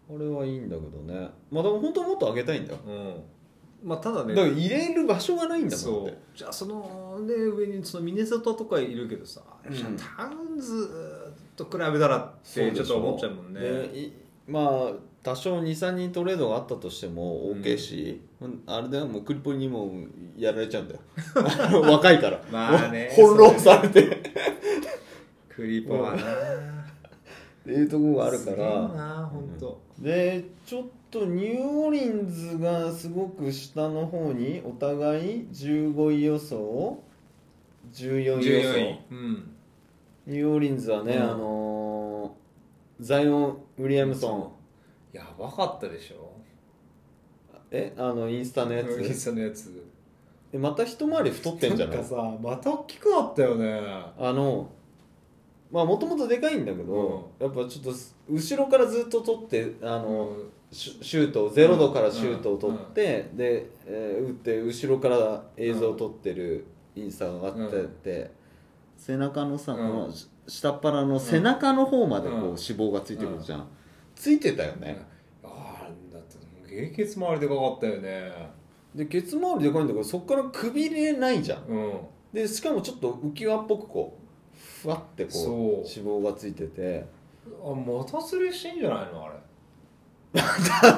[0.09, 0.17] うん。
[0.17, 1.29] うん、あれはいいんだけどね。
[1.51, 2.79] まあでも本当はもっと上げたいんだよ。
[2.87, 3.23] うん。
[3.85, 4.35] まあただね。
[4.35, 6.11] だから入れる場所がないんだもんそって。
[6.13, 9.75] うじゃあそのね上にそのミネソタとかいるけどさ、うん。
[9.97, 10.89] タウンズ
[11.55, 13.61] と比べたらってちょっと思っちゃうもんね。
[14.49, 14.93] まあ
[15.25, 18.21] 多少23人トレードがあったとしても OK し、
[18.67, 19.91] あれだよもうクリポリにも
[20.37, 21.01] やられちゃうんだよ。
[21.91, 22.41] 若いから。
[22.53, 24.03] まあね 翻弄されて。
[24.07, 24.09] っ
[25.49, 26.23] クリポはな。
[27.65, 28.89] ていうところがあるから。
[28.89, 37.03] な本当、でちょっとニューオリンズがすごく下の方にお互い15位予想
[37.95, 38.99] 14位予14想位。
[39.11, 39.51] うん。
[40.27, 41.23] ニューオリンズはね、うん。
[41.23, 42.45] あのー
[43.01, 44.64] ザイオン・ウィリアムソン
[45.15, 46.33] やばかったでしょ。
[47.71, 49.71] えあのインスタのや インつスタのやつ。
[50.53, 51.97] えまた一回り太ってんじゃない？
[51.97, 53.81] なんかさまた大きくなったよね。
[54.19, 54.69] あの
[55.71, 57.93] まあもともとでかいんだけど、やっぱちょっと
[58.31, 60.31] 後ろからずっと取ってあの、
[60.71, 67.89] シュシュートを0度からシュートを取って、で、えー打って後ろから映像を撮ってるインスタが上がって。
[68.05, 68.31] て、
[68.97, 69.79] 背中のさ、うん。
[69.79, 70.11] この
[70.47, 72.45] 下っ腹の背中の方までこううん。
[72.45, 73.67] 脂肪がついてくるじゃん、
[74.25, 75.05] ついてたよね、
[75.43, 78.33] ああだって芸血周りでかかったよね。
[78.95, 81.65] でケツ周りでかいんだけどそこからくびれないじゃん。
[81.65, 81.93] うん。
[82.33, 87.05] でしかもちょっと浮き輪っぽくこうふわってこう脂肪がついてて。
[87.63, 89.35] あまたずれしてんじゃないのあれ。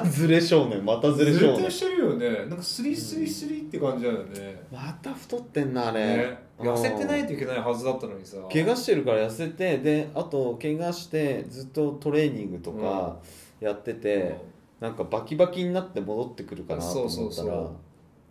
[0.08, 1.56] ズレ少年またズレ少年。
[1.56, 2.30] ずれしてるよね。
[2.46, 4.62] なんかスリスリスリって感じだよね。
[4.70, 8.38] また太ってんなあれ、ね痩せてないといけないはずだったのにさ。
[8.50, 13.16] 怪我してるから痩せてであと怪我してずっとトレーニングとか
[13.60, 14.40] やってて、
[14.80, 17.76] なんかバキバキになって戻ってくるかなと思ったらそうそうそ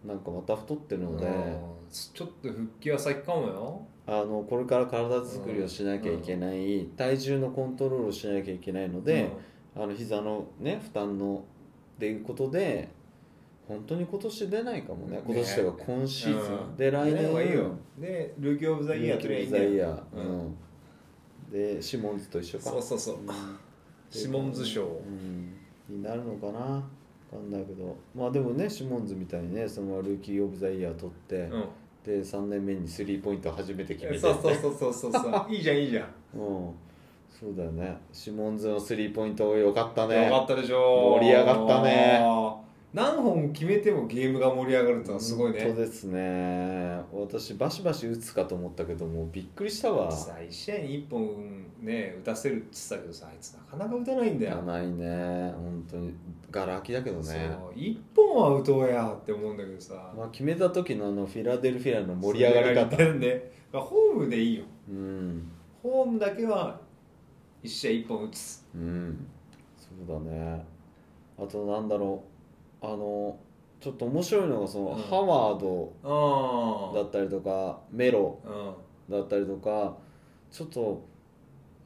[0.06, 1.58] なんかまた太ってるので、うん。
[1.90, 3.82] ちょっと復帰は先かもよ。
[4.08, 9.32] あのこれから体作りをしなきゃいけない、体重のコントロールをしなきゃいけないので、
[9.76, 11.44] あの膝のね負担の
[11.96, 12.90] っていうことで
[13.68, 15.18] 本当に今年出ないかもね。
[15.18, 15.24] ね。
[15.26, 17.34] 今年というか今シーズン、うんで来年。
[17.34, 20.40] はいいよでルーキー・オブ・ザ・イヤーとりゃいいんだよザイヤー、うん。
[20.40, 20.56] うん、
[21.52, 22.66] でシモンズと一緒か。
[22.66, 23.18] そうそうそう。
[24.10, 24.84] シモンズ賞。
[24.84, 26.84] うん、になるのかな。
[27.32, 27.96] 分かんないけど。
[28.14, 31.66] まあでもねシモンズみたいにねそのルーキー・オブ・ザ・イヤー取って、うん。
[32.04, 34.20] で3年目にスリーポイント初めて決めて。
[34.20, 35.12] そうそうそうそうそう。
[35.12, 36.40] そ ういいじゃんいいじゃん。
[36.40, 36.72] うん。
[37.28, 37.98] そうだよね。
[38.14, 40.28] シモンズのスリーポイントよかったね。
[40.28, 42.65] よかったでしょ盛り上がったね
[42.96, 45.60] 何本決めてもゲームが盛り上がるってのはすごいね。
[45.60, 47.02] 本当ですね。
[47.12, 50.10] 私バシバシ打つかと思ったけどもびっくりしたわ。
[50.10, 54.62] さ1試合に1本ね打たせるって言ってたけどさあいつなかなか打たないんだよ。
[54.62, 55.52] ないね。
[55.58, 56.14] 本当に
[56.50, 60.14] ガラ空きだけどそうね1本は打とうやって思うんだけどさ。
[60.16, 63.14] まあ、決めた時のあのフィラデルフィアの盛り上がり方。
[63.16, 64.64] ねまあホームでいいよ。
[64.90, 65.52] うん。
[65.84, 66.80] ホームだけは
[67.62, 68.66] 1試合1本打つ。
[68.74, 69.28] うん。
[69.78, 70.66] そうだね。
[71.38, 72.35] あとなんだろう
[72.94, 73.38] あの
[73.80, 75.04] ちょっと面白いのがその、うん。
[75.04, 78.40] ハワードあだったりとかメロ
[79.10, 79.14] うん。
[79.14, 79.96] だったりとか
[80.52, 81.04] ちょっと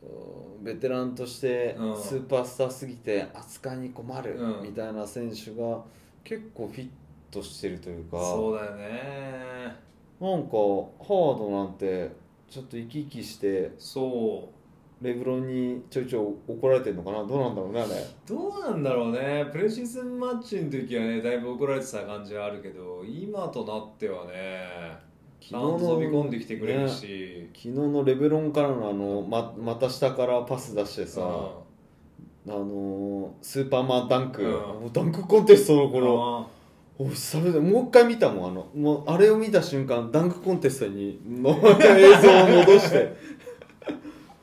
[0.02, 2.02] うんベテランとしてうん。
[2.02, 4.64] スーパースターすぎて扱いに困るうん。
[4.64, 5.84] みたいな選手が
[6.24, 6.90] 結構フィッ
[7.32, 9.90] トしてるというかそうだよね。
[10.20, 12.12] なんかハワードなんて
[12.50, 14.59] ちょっと生き生きしてそう
[15.02, 17.24] レブロンにちょいちょい怒られてるのかな？
[17.26, 18.06] どうなんだろうねあれ。
[18.28, 19.46] どうなんだろうね。
[19.52, 24.98] プレシーズンマッチの時はねだいぶ怒られてた感じはあるけど今となってはね
[25.40, 31.24] ちゃんと飛び込んできてくれるし、昨日のレブロンからのあのままた下からパス出してさ、あ
[32.46, 34.92] のースーパーマンダンク、うん。
[34.94, 35.92] ダンクコンテストのうん。
[35.92, 36.50] 頃
[37.02, 43.16] お久々でもう一回見たもんあのもうあれを見た瞬間ダンクコンテストにの 映像を戻して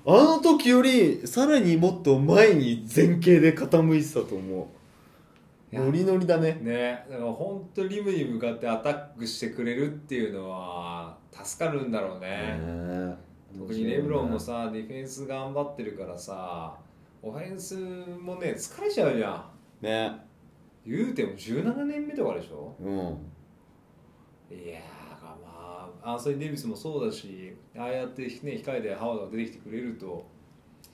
[0.08, 4.70] あの時よりさらにもっと前に前傾で傾いてたと思
[5.72, 5.80] いうや。
[5.82, 6.58] ノリノリだね。
[6.62, 7.04] ね。
[7.10, 13.16] だから本当リムに向かってアタックしてくれるっていうのは助かるんだろうね、ね
[13.58, 16.76] 特にレブロンもさディフェンス頑張ってるからさ
[17.22, 19.44] オフェンスもね疲れちゃうじゃ
[19.82, 19.84] ん。
[19.84, 20.12] ね。
[20.86, 22.76] 言うても17年目とかでしょ？
[22.80, 24.56] うん。
[24.56, 24.78] いや
[26.06, 28.30] アンソニー・デイビスもそうだしああやってね
[28.64, 30.24] 控えでハワードが出てきてくれると。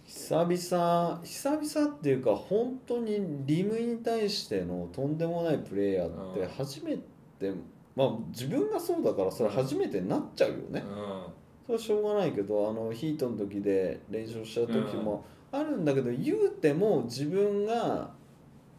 [0.06, 6.48] 久々久々っていうか本当にリムに対してのとんでもないプレイヤーってうん。
[6.48, 7.52] 初めて、
[7.94, 18.10] まあ自分がそうだからそれ初めてになっちゃうよね、うそれはしょうがないけどあのヒートの時で練習した時もあるんだけど、言うても自分が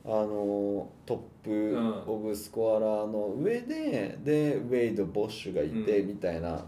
[0.05, 2.03] あのトップうん。
[2.07, 6.07] オブスコアラーの上で、でウェイドボッシュがいてうん。
[6.09, 6.65] みたいな、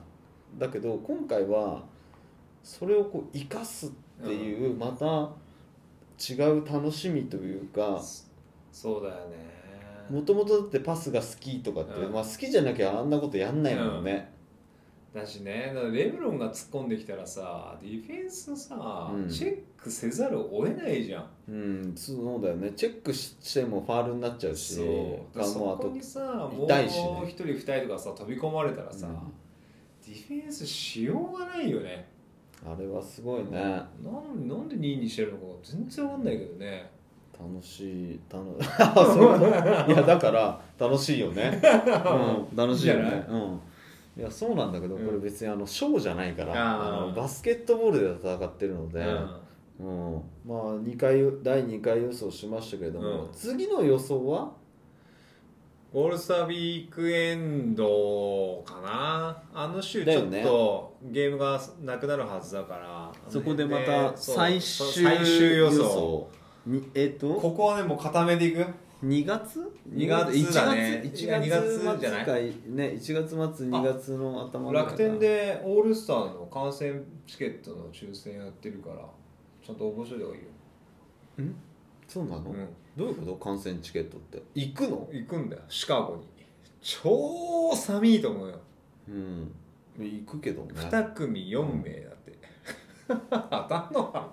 [0.57, 1.83] だけど今回は
[2.63, 3.89] それをこう生かすっ
[4.23, 5.29] ていう、また
[6.17, 8.01] 違う楽しみというかん
[8.71, 9.55] そうだよね。
[10.09, 12.13] もともとだってパスが好きとかって、うん。
[12.13, 14.34] まあ、好きじゃなきゃあんなことやんないもんね。
[15.15, 19.29] だしねレブロンが突っ込んできたらさディフェンスさ、うん。
[19.29, 21.25] チェックせざるを得ないじゃん。
[21.47, 22.71] うん、そうだよね。
[22.71, 25.37] チェックしてもファールになっちゃうしそう。
[25.37, 27.21] だからそことにさもう痛いしね。
[27.23, 29.13] 一人二人とかさ飛び込まれたらさ、うん。
[30.05, 32.09] ディフェンスしようがないよね。
[32.65, 33.51] あれはすごいね。
[33.51, 36.91] なんなんで2位にしてるのか全然わかんないけどね。
[37.39, 38.19] 楽しい。
[38.29, 38.43] 楽
[39.13, 39.39] そう。
[39.89, 41.61] いやだから楽しいよね、
[42.51, 43.25] うん、楽しいよね。
[43.29, 43.59] うん
[44.17, 45.05] いやそうなんだけど、うん。
[45.05, 48.99] これ別にあのショーじゃないからあのバスケットボールで戦ってるので、
[49.79, 50.13] うん。
[50.13, 50.21] うん。
[50.45, 53.29] まあ2回第2回予想しましたけれども、うん。
[53.33, 54.51] 次の予想は？
[55.97, 59.41] オールスターウィークエンドかな。
[59.53, 65.83] あの週ちょっとゲームがなくなるはずだからそこでまねた最終最終予想。
[65.83, 66.27] 想。
[66.65, 67.35] にえっと？
[67.35, 68.65] ここはねもう固めていく？
[69.03, 71.01] 2月？2月だね。
[71.05, 71.23] 1月？
[71.25, 72.43] いや2月1じゃない？
[72.67, 78.97] ね1月末2月の頭楽天でオールスターの観戦チケットの抽選やってるから
[79.65, 80.49] ちゃんと応募しといた方がいいよ、
[82.07, 83.33] そうなの、うん、どういうこと？
[83.35, 84.41] 観戦チケットって。
[84.53, 85.09] 行くの？
[85.11, 85.61] 行くんだよ。
[85.67, 86.23] シカゴに。
[86.81, 88.59] 超寒いと思うよ。
[89.09, 89.51] うん。
[89.99, 90.73] 行くけどね。
[90.75, 92.37] 2組4名だって。
[93.07, 93.13] 当
[93.69, 94.31] たんのか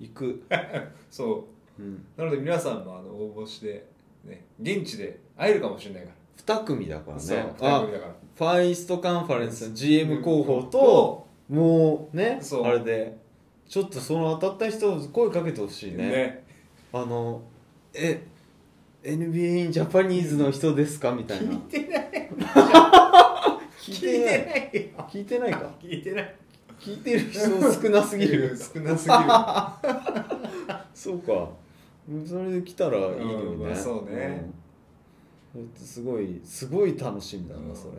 [0.00, 0.42] 行く、
[1.10, 3.86] そううん、なので皆さんもあの応募して、
[4.24, 6.10] ね、現地で会えるかもしれないか
[6.46, 8.14] ら、2組だからそうね2あ組だから。
[8.36, 12.64] ファーイーストカンファレンスの GM 候補とともうねそう。
[12.64, 13.16] あれで
[13.68, 16.08] ちょっとその当たった人声かけてほしいね。
[16.08, 16.44] ね。
[16.92, 17.42] あの
[17.92, 18.26] え
[19.02, 21.12] NBA ジャパニーズの人ですか？
[21.12, 21.52] みたいな。
[21.52, 22.30] 聞いてない
[23.78, 24.38] 聞聞いてない。
[24.74, 25.70] よ聞いてないか？
[25.82, 26.34] 聞いてない。
[26.80, 27.40] 聞いてる人
[27.82, 28.56] 少なすぎる。
[28.56, 29.20] 少なすぎる。
[30.94, 31.48] そうか
[32.26, 34.50] それで来たらいいのにね、うんまあそうね。
[35.54, 35.72] うん。
[35.74, 37.76] すごいすごい楽しみだな、うん。
[37.76, 37.92] それ。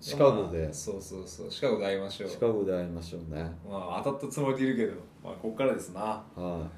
[0.00, 1.50] シカゴで、まあそうそうそう。
[1.50, 2.30] シカゴで会いましょう。
[2.30, 3.42] シカゴで会いましょうね。
[3.68, 4.92] まあ当たったつもりでいるけど、
[5.22, 6.00] まあ、ここからですな。
[6.00, 6.68] は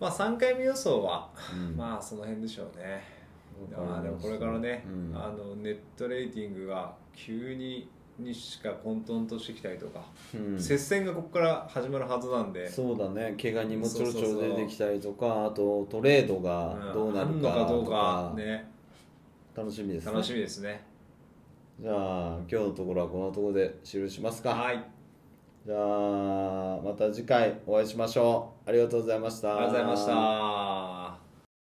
[0.00, 1.30] まあ3回目予想は、
[1.76, 3.02] まあその辺でしょうね。
[3.74, 5.16] まあでもこれからね、うん。
[5.16, 10.00] あのネットレーティングが急ににしか混沌としてきたりとか、
[10.34, 10.60] うん。
[10.60, 12.68] 接戦がここから始まるはずなんで。
[12.68, 13.36] そうだね。
[13.40, 17.58] 怪我にもちょろちょろ出てきたりとかあとトレードがどうなるかのか。
[17.68, 18.70] どうかとかね。
[19.56, 20.12] 楽しみですね。
[20.12, 20.84] 楽しみですね。
[21.80, 24.50] じゃあ今日のところはこのところで終了しますか。
[24.50, 24.82] はい。
[25.66, 28.68] じゃあまた次回お会いしましょう。
[28.68, 29.56] ありがとうございました。
[29.56, 30.95] ありがとうございました